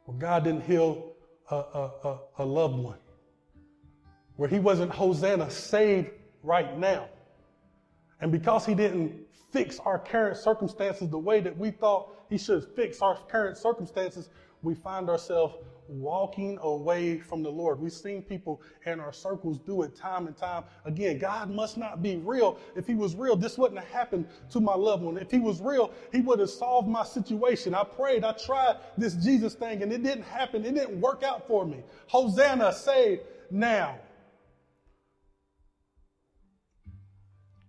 where 0.04 0.16
God 0.16 0.44
didn't 0.44 0.62
heal 0.62 1.12
a, 1.50 1.56
a, 1.56 2.18
a, 2.38 2.44
loved 2.44 2.78
one, 2.78 2.98
where 4.36 4.48
He 4.48 4.60
wasn't 4.60 4.92
Hosanna, 4.92 5.50
save 5.50 6.12
right 6.44 6.78
now. 6.78 7.08
And 8.20 8.30
because 8.30 8.64
He 8.64 8.76
didn't 8.76 9.25
fix 9.52 9.78
our 9.80 9.98
current 9.98 10.36
circumstances 10.36 11.08
the 11.08 11.18
way 11.18 11.40
that 11.40 11.56
we 11.56 11.70
thought 11.70 12.10
he 12.28 12.38
should 12.38 12.64
fix 12.74 13.00
our 13.00 13.18
current 13.28 13.56
circumstances, 13.56 14.30
we 14.62 14.74
find 14.74 15.08
ourselves 15.08 15.54
walking 15.88 16.58
away 16.62 17.18
from 17.18 17.42
the 17.42 17.50
Lord. 17.50 17.80
We've 17.80 17.92
seen 17.92 18.22
people 18.22 18.60
in 18.84 19.00
our 19.00 19.12
circles 19.12 19.58
do 19.58 19.82
it 19.82 19.94
time 19.94 20.26
and 20.26 20.36
time 20.36 20.64
again. 20.84 21.18
God 21.18 21.50
must 21.50 21.76
not 21.76 22.02
be 22.02 22.16
real. 22.16 22.58
If 22.74 22.86
he 22.86 22.94
was 22.94 23.14
real, 23.14 23.36
this 23.36 23.56
wouldn't 23.56 23.80
have 23.80 23.88
happened 23.88 24.26
to 24.50 24.60
my 24.60 24.74
loved 24.74 25.04
one. 25.04 25.16
If 25.16 25.30
he 25.30 25.38
was 25.38 25.60
real, 25.60 25.92
he 26.12 26.20
would 26.20 26.40
have 26.40 26.50
solved 26.50 26.88
my 26.88 27.04
situation. 27.04 27.74
I 27.74 27.84
prayed, 27.84 28.24
I 28.24 28.32
tried 28.32 28.76
this 28.98 29.14
Jesus 29.14 29.54
thing, 29.54 29.82
and 29.82 29.92
it 29.92 30.02
didn't 30.02 30.24
happen. 30.24 30.64
It 30.64 30.74
didn't 30.74 31.00
work 31.00 31.22
out 31.22 31.46
for 31.46 31.64
me. 31.64 31.82
Hosanna, 32.08 32.72
save 32.72 33.20
now. 33.50 33.98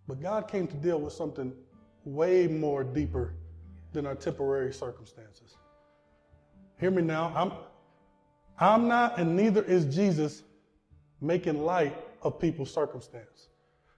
But 0.07 0.21
God 0.21 0.47
came 0.47 0.67
to 0.67 0.75
deal 0.75 0.99
with 0.99 1.13
something 1.13 1.53
way 2.07 2.47
more 2.47 2.83
deeper 2.83 3.33
than 3.91 4.05
our 4.05 4.15
temporary 4.15 4.73
circumstances. 4.73 5.57
Hear 6.79 6.91
me 6.91 7.01
now. 7.01 7.33
I'm, 7.35 7.51
I'm 8.59 8.87
not, 8.87 9.19
and 9.19 9.35
neither 9.35 9.63
is 9.63 9.85
Jesus 9.93 10.43
making 11.19 11.63
light 11.63 11.97
of 12.21 12.39
people's 12.39 12.73
circumstance. 12.73 13.49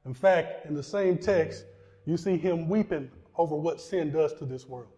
In 0.06 0.14
fact, 0.14 0.66
in 0.66 0.74
the 0.74 0.84
same 0.84 1.18
text, 1.18 1.66
you 2.06 2.18
see 2.18 2.38
him 2.38 2.68
weeping 2.68 3.12
over 3.38 3.56
what 3.56 3.80
sin 3.80 4.12
does 4.12 4.34
to 4.36 4.46
this 4.46 4.68
world. 4.68 4.92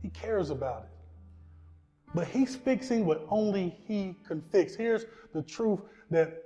He 0.00 0.08
cares 0.08 0.50
about 0.50 0.84
it. 0.84 0.90
But 2.14 2.28
he's 2.28 2.54
fixing 2.54 3.04
what 3.04 3.26
only 3.28 3.76
he 3.86 4.16
can 4.26 4.40
fix. 4.40 4.74
Here's 4.74 5.04
the 5.34 5.42
truth 5.42 5.80
that 6.10 6.44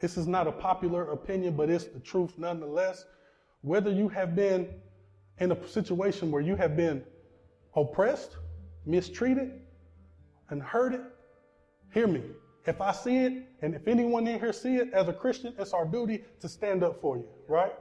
this 0.00 0.18
is 0.18 0.26
not 0.26 0.46
a 0.46 0.52
popular 0.52 1.12
opinion, 1.12 1.56
but 1.56 1.70
it's 1.70 1.84
the 1.84 2.00
truth 2.00 2.32
nonetheless. 2.36 3.06
Whether 3.62 3.90
you 3.90 4.08
have 4.08 4.34
been 4.34 4.68
in 5.38 5.52
a 5.52 5.68
situation 5.68 6.30
where 6.30 6.42
you 6.42 6.56
have 6.56 6.76
been 6.76 7.04
oppressed, 7.74 8.36
mistreated, 8.84 9.60
and 10.50 10.62
hurted, 10.62 11.00
hear 11.92 12.06
me. 12.06 12.22
If 12.66 12.80
I 12.80 12.92
see 12.92 13.18
it, 13.18 13.32
and 13.62 13.74
if 13.74 13.86
anyone 13.86 14.26
in 14.26 14.40
here 14.40 14.52
see 14.52 14.76
it 14.76 14.92
as 14.92 15.08
a 15.08 15.12
Christian, 15.12 15.54
it's 15.58 15.72
our 15.72 15.84
duty 15.84 16.24
to 16.40 16.48
stand 16.48 16.82
up 16.82 17.00
for 17.00 17.16
you, 17.16 17.26
right? 17.48 17.72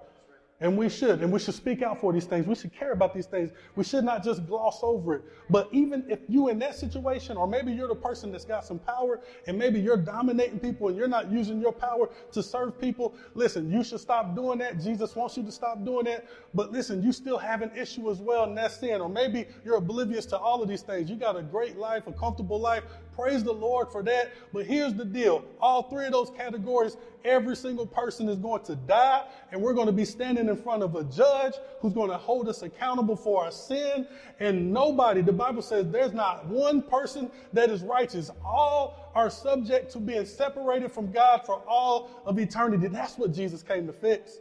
And 0.61 0.77
we 0.77 0.87
should, 0.87 1.21
and 1.21 1.33
we 1.33 1.39
should 1.39 1.53
speak 1.53 1.81
out 1.81 1.99
for 1.99 2.13
these 2.13 2.23
things. 2.23 2.47
We 2.47 2.55
should 2.55 2.73
care 2.73 2.93
about 2.93 3.13
these 3.13 3.25
things. 3.25 3.51
We 3.75 3.83
should 3.83 4.05
not 4.05 4.23
just 4.23 4.47
gloss 4.47 4.79
over 4.83 5.15
it. 5.15 5.23
But 5.49 5.67
even 5.73 6.05
if 6.09 6.19
you 6.29 6.47
in 6.47 6.59
that 6.59 6.75
situation, 6.75 7.35
or 7.35 7.45
maybe 7.45 7.73
you're 7.73 7.89
the 7.89 7.95
person 7.95 8.31
that's 8.31 8.45
got 8.45 8.63
some 8.63 8.79
power, 8.79 9.19
and 9.47 9.59
maybe 9.59 9.81
you're 9.81 9.97
dominating 9.97 10.59
people 10.59 10.87
and 10.87 10.95
you're 10.95 11.09
not 11.09 11.29
using 11.29 11.59
your 11.59 11.73
power 11.73 12.09
to 12.31 12.41
serve 12.41 12.79
people, 12.79 13.13
listen, 13.33 13.69
you 13.69 13.83
should 13.83 13.99
stop 13.99 14.33
doing 14.33 14.57
that. 14.59 14.79
Jesus 14.79 15.13
wants 15.13 15.35
you 15.35 15.43
to 15.43 15.51
stop 15.51 15.83
doing 15.83 16.05
that. 16.05 16.25
But 16.53 16.71
listen, 16.71 17.03
you 17.03 17.11
still 17.11 17.37
have 17.37 17.61
an 17.61 17.71
issue 17.75 18.09
as 18.09 18.19
well, 18.19 18.45
and 18.45 18.57
that's 18.57 18.77
sin. 18.77 19.01
Or 19.01 19.09
maybe 19.09 19.47
you're 19.65 19.75
oblivious 19.75 20.25
to 20.27 20.37
all 20.37 20.63
of 20.63 20.69
these 20.69 20.83
things. 20.83 21.09
You 21.09 21.17
got 21.17 21.35
a 21.35 21.43
great 21.43 21.77
life, 21.77 22.07
a 22.07 22.13
comfortable 22.13 22.61
life. 22.61 22.83
Praise 23.13 23.43
the 23.43 23.53
Lord 23.53 23.91
for 23.91 24.03
that. 24.03 24.31
But 24.53 24.65
here's 24.65 24.93
the 24.93 25.05
deal. 25.05 25.43
All 25.59 25.83
three 25.83 26.05
of 26.05 26.13
those 26.13 26.29
categories, 26.29 26.95
every 27.25 27.55
single 27.55 27.85
person 27.85 28.29
is 28.29 28.37
going 28.37 28.63
to 28.63 28.75
die, 28.75 29.25
and 29.51 29.61
we're 29.61 29.73
going 29.73 29.87
to 29.87 29.93
be 29.93 30.05
standing 30.05 30.47
in 30.47 30.55
front 30.55 30.83
of 30.83 30.95
a 30.95 31.03
judge 31.03 31.55
who's 31.81 31.93
going 31.93 32.09
to 32.09 32.17
hold 32.17 32.47
us 32.47 32.61
accountable 32.61 33.15
for 33.15 33.43
our 33.43 33.51
sin. 33.51 34.07
And 34.39 34.71
nobody, 34.71 35.21
the 35.21 35.33
Bible 35.33 35.61
says 35.61 35.89
there's 35.89 36.13
not 36.13 36.45
one 36.45 36.81
person 36.81 37.29
that 37.53 37.69
is 37.69 37.81
righteous. 37.81 38.31
All 38.45 39.11
are 39.15 39.29
subject 39.29 39.91
to 39.93 39.99
being 39.99 40.25
separated 40.25 40.91
from 40.91 41.11
God 41.11 41.41
for 41.45 41.61
all 41.67 42.09
of 42.25 42.39
eternity. 42.39 42.87
That's 42.87 43.17
what 43.17 43.33
Jesus 43.33 43.63
came 43.63 43.87
to 43.87 43.93
fix. 43.93 44.39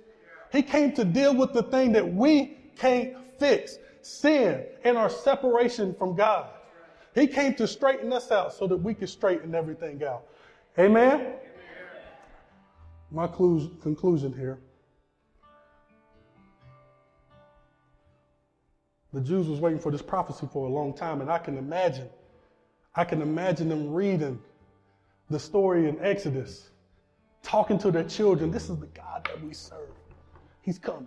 He 0.53 0.63
came 0.63 0.93
to 0.93 1.05
deal 1.05 1.35
with 1.35 1.53
the 1.53 1.65
thing 1.65 1.93
that 1.93 2.15
we 2.15 2.59
can't 2.77 3.15
fix 3.39 3.79
sin 4.03 4.65
and 4.85 4.97
our 4.97 5.11
separation 5.11 5.95
from 5.95 6.15
God. 6.15 6.47
He 7.15 7.27
came 7.27 7.55
to 7.55 7.67
straighten 7.67 8.13
us 8.13 8.31
out 8.31 8.53
so 8.53 8.67
that 8.67 8.77
we 8.77 8.95
could 8.95 9.09
straighten 9.09 9.55
everything 9.55 10.03
out. 10.05 10.25
Amen? 10.79 11.35
My 13.15 13.29
conclusion 13.29 14.33
here. 14.37 14.59
The 19.13 19.21
Jews 19.21 19.47
was 19.47 19.61
waiting 19.61 19.79
for 19.79 19.93
this 19.93 20.03
prophecy 20.03 20.49
for 20.53 20.67
a 20.67 20.69
long 20.69 20.93
time, 20.93 21.21
and 21.21 21.31
I 21.31 21.39
can 21.39 21.57
imagine, 21.57 22.09
I 22.97 23.05
can 23.05 23.23
imagine 23.23 23.69
them 23.69 23.95
reading 23.95 24.41
the 25.31 25.39
story 25.39 25.89
in 25.89 25.97
Exodus, 26.01 26.71
talking 27.45 27.79
to 27.79 27.93
their 27.93 28.03
children. 28.03 28.51
This 28.51 28.69
is 28.69 28.81
the 28.81 28.87
God 28.87 29.25
that 29.27 29.41
we 29.41 29.55
serve. 29.55 29.91
He's 30.63 30.81
coming. 30.81 31.07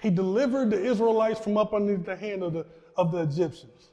He 0.00 0.08
delivered 0.08 0.70
the 0.70 0.82
Israelites 0.82 1.38
from 1.38 1.58
up 1.58 1.74
underneath 1.74 2.06
the 2.06 2.16
hand 2.16 2.42
of 2.42 2.54
the, 2.54 2.64
of 2.96 3.12
the 3.12 3.18
Egyptians. 3.18 3.90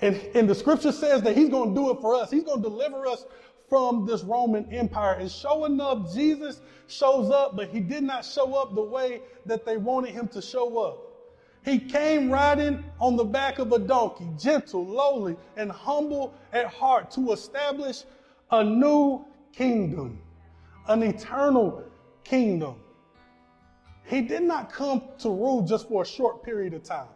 And, 0.00 0.16
and 0.34 0.48
the 0.48 0.54
scripture 0.54 0.92
says 0.92 1.22
that 1.22 1.36
he's 1.36 1.48
going 1.48 1.74
to 1.74 1.80
do 1.80 1.90
it 1.90 2.00
for 2.00 2.14
us. 2.14 2.30
He's 2.30 2.44
going 2.44 2.62
to 2.62 2.68
deliver 2.68 3.08
us 3.08 3.24
from 3.72 4.04
this 4.04 4.22
Roman 4.22 4.70
Empire. 4.70 5.14
And 5.14 5.30
sure 5.32 5.64
enough, 5.64 6.12
Jesus 6.12 6.60
shows 6.88 7.30
up, 7.30 7.56
but 7.56 7.70
he 7.70 7.80
did 7.80 8.02
not 8.02 8.22
show 8.22 8.54
up 8.54 8.74
the 8.74 8.82
way 8.82 9.22
that 9.46 9.64
they 9.64 9.78
wanted 9.78 10.10
him 10.10 10.28
to 10.28 10.42
show 10.42 10.76
up. 10.76 10.98
He 11.64 11.78
came 11.78 12.30
riding 12.30 12.84
on 13.00 13.16
the 13.16 13.24
back 13.24 13.58
of 13.58 13.72
a 13.72 13.78
donkey, 13.78 14.28
gentle, 14.38 14.84
lowly, 14.84 15.38
and 15.56 15.72
humble 15.72 16.34
at 16.52 16.66
heart 16.66 17.10
to 17.12 17.32
establish 17.32 18.04
a 18.50 18.62
new 18.62 19.24
kingdom, 19.54 20.20
an 20.88 21.02
eternal 21.02 21.82
kingdom. 22.24 22.74
He 24.04 24.20
did 24.20 24.42
not 24.42 24.70
come 24.70 25.00
to 25.20 25.30
rule 25.30 25.62
just 25.62 25.88
for 25.88 26.02
a 26.02 26.06
short 26.06 26.42
period 26.42 26.74
of 26.74 26.82
time. 26.82 27.08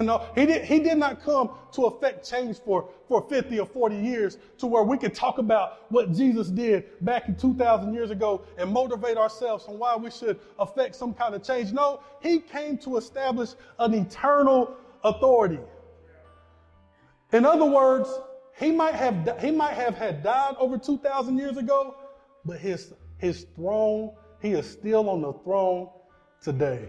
No, 0.10 0.26
he 0.34 0.46
did, 0.46 0.64
he 0.64 0.80
did 0.80 0.96
not 0.96 1.22
come 1.22 1.50
to 1.72 1.84
affect 1.84 2.28
change 2.28 2.58
for, 2.58 2.88
for 3.06 3.20
50 3.28 3.60
or 3.60 3.66
40 3.66 3.96
years 3.96 4.38
to 4.58 4.66
where 4.66 4.82
we 4.82 4.96
could 4.96 5.14
talk 5.14 5.36
about 5.36 5.90
what 5.90 6.12
Jesus 6.12 6.48
did 6.48 6.84
back 7.04 7.28
in 7.28 7.36
2,000 7.36 7.92
years 7.92 8.10
ago 8.10 8.42
and 8.56 8.72
motivate 8.72 9.18
ourselves 9.18 9.66
on 9.68 9.78
why 9.78 9.94
we 9.96 10.10
should 10.10 10.40
affect 10.58 10.96
some 10.96 11.12
kind 11.12 11.34
of 11.34 11.42
change. 11.42 11.72
No, 11.72 12.00
he 12.22 12.38
came 12.38 12.78
to 12.78 12.96
establish 12.96 13.50
an 13.78 13.92
eternal 13.92 14.74
authority. 15.04 15.60
In 17.32 17.44
other 17.44 17.66
words, 17.66 18.08
he 18.58 18.72
might 18.72 18.94
have, 18.94 19.38
he 19.40 19.50
might 19.50 19.74
have 19.74 19.96
had 19.96 20.22
died 20.22 20.56
over 20.58 20.78
2,000 20.78 21.36
years 21.36 21.58
ago, 21.58 21.94
but 22.46 22.58
his, 22.58 22.94
his 23.18 23.46
throne, 23.54 24.12
he 24.40 24.52
is 24.52 24.68
still 24.68 25.10
on 25.10 25.20
the 25.20 25.34
throne 25.44 25.90
today. 26.42 26.88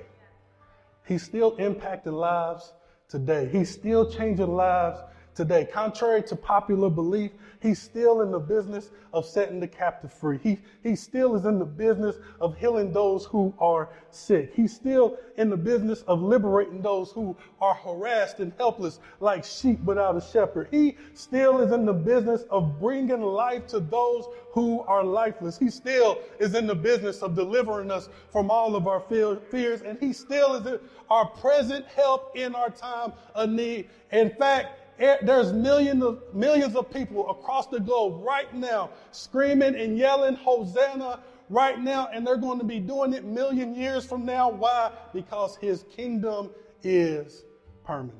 He's 1.05 1.23
still 1.23 1.57
impacting 1.57 2.13
lives 2.13 2.71
today. 3.11 3.49
He's 3.51 3.69
still 3.69 4.09
changing 4.09 4.47
lives 4.47 5.01
today. 5.41 5.65
Contrary 5.65 6.21
to 6.21 6.35
popular 6.35 6.87
belief, 6.87 7.31
he's 7.63 7.81
still 7.81 8.21
in 8.21 8.29
the 8.29 8.37
business 8.37 8.91
of 9.11 9.25
setting 9.25 9.59
the 9.59 9.67
captive 9.67 10.13
free. 10.13 10.39
He, 10.43 10.59
he 10.83 10.95
still 10.95 11.35
is 11.35 11.45
in 11.45 11.57
the 11.57 11.65
business 11.65 12.17
of 12.39 12.55
healing 12.55 12.93
those 12.93 13.25
who 13.25 13.51
are 13.57 13.89
sick. 14.11 14.53
He's 14.53 14.75
still 14.75 15.17
in 15.37 15.49
the 15.49 15.57
business 15.57 16.03
of 16.03 16.21
liberating 16.21 16.83
those 16.83 17.11
who 17.11 17.35
are 17.59 17.73
harassed 17.73 18.39
and 18.39 18.53
helpless 18.59 18.99
like 19.19 19.43
sheep 19.43 19.79
without 19.83 20.15
a 20.15 20.21
shepherd. 20.21 20.67
He 20.69 20.95
still 21.15 21.59
is 21.59 21.71
in 21.71 21.85
the 21.85 21.93
business 21.93 22.43
of 22.51 22.79
bringing 22.79 23.21
life 23.21 23.65
to 23.67 23.79
those 23.79 24.25
who 24.51 24.81
are 24.81 25.03
lifeless. 25.03 25.57
He 25.57 25.71
still 25.71 26.19
is 26.39 26.53
in 26.53 26.67
the 26.67 26.75
business 26.75 27.23
of 27.23 27.33
delivering 27.35 27.89
us 27.89 28.09
from 28.31 28.51
all 28.51 28.75
of 28.75 28.87
our 28.87 28.99
fears, 28.99 29.81
and 29.81 29.97
he 29.99 30.13
still 30.13 30.53
is 30.53 30.79
our 31.09 31.25
present 31.25 31.85
help 31.87 32.37
in 32.37 32.53
our 32.53 32.69
time 32.69 33.13
of 33.33 33.49
need. 33.49 33.89
In 34.11 34.29
fact, 34.29 34.77
there's 35.01 35.51
millions 35.51 36.03
of, 36.03 36.21
millions 36.33 36.75
of 36.75 36.91
people 36.91 37.29
across 37.29 37.67
the 37.67 37.79
globe 37.79 38.23
right 38.23 38.53
now 38.53 38.91
screaming 39.11 39.75
and 39.75 39.97
yelling, 39.97 40.35
Hosanna, 40.35 41.19
right 41.49 41.79
now, 41.79 42.09
and 42.13 42.25
they're 42.25 42.37
going 42.37 42.59
to 42.59 42.65
be 42.65 42.79
doing 42.79 43.13
it 43.13 43.25
million 43.25 43.75
years 43.75 44.05
from 44.05 44.25
now. 44.25 44.49
Why? 44.49 44.91
Because 45.13 45.57
his 45.57 45.83
kingdom 45.95 46.51
is 46.83 47.43
permanent. 47.83 48.17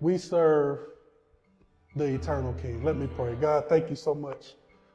We 0.00 0.18
serve 0.18 0.80
the 1.96 2.04
eternal 2.04 2.52
King. 2.54 2.84
Let 2.84 2.96
me 2.96 3.06
pray. 3.06 3.34
God, 3.34 3.68
thank 3.68 3.90
you 3.90 3.96
so 3.96 4.14
much 4.14 4.54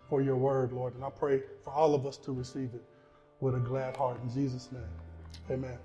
for 0.10 0.22
your 0.22 0.36
word, 0.36 0.72
Lord. 0.72 0.96
And 0.96 1.04
I 1.04 1.10
pray 1.10 1.42
for 1.64 1.72
all 1.74 1.96
of 1.96 2.06
us 2.06 2.18
to 2.18 2.32
receive 2.32 2.70
it 2.74 2.84
with 3.40 3.56
a 3.56 3.60
glad 3.60 3.98
heart. 3.98 4.22
In 4.24 4.30
Jesus' 4.32 4.70
name, 4.72 4.84
amen. 5.50 5.78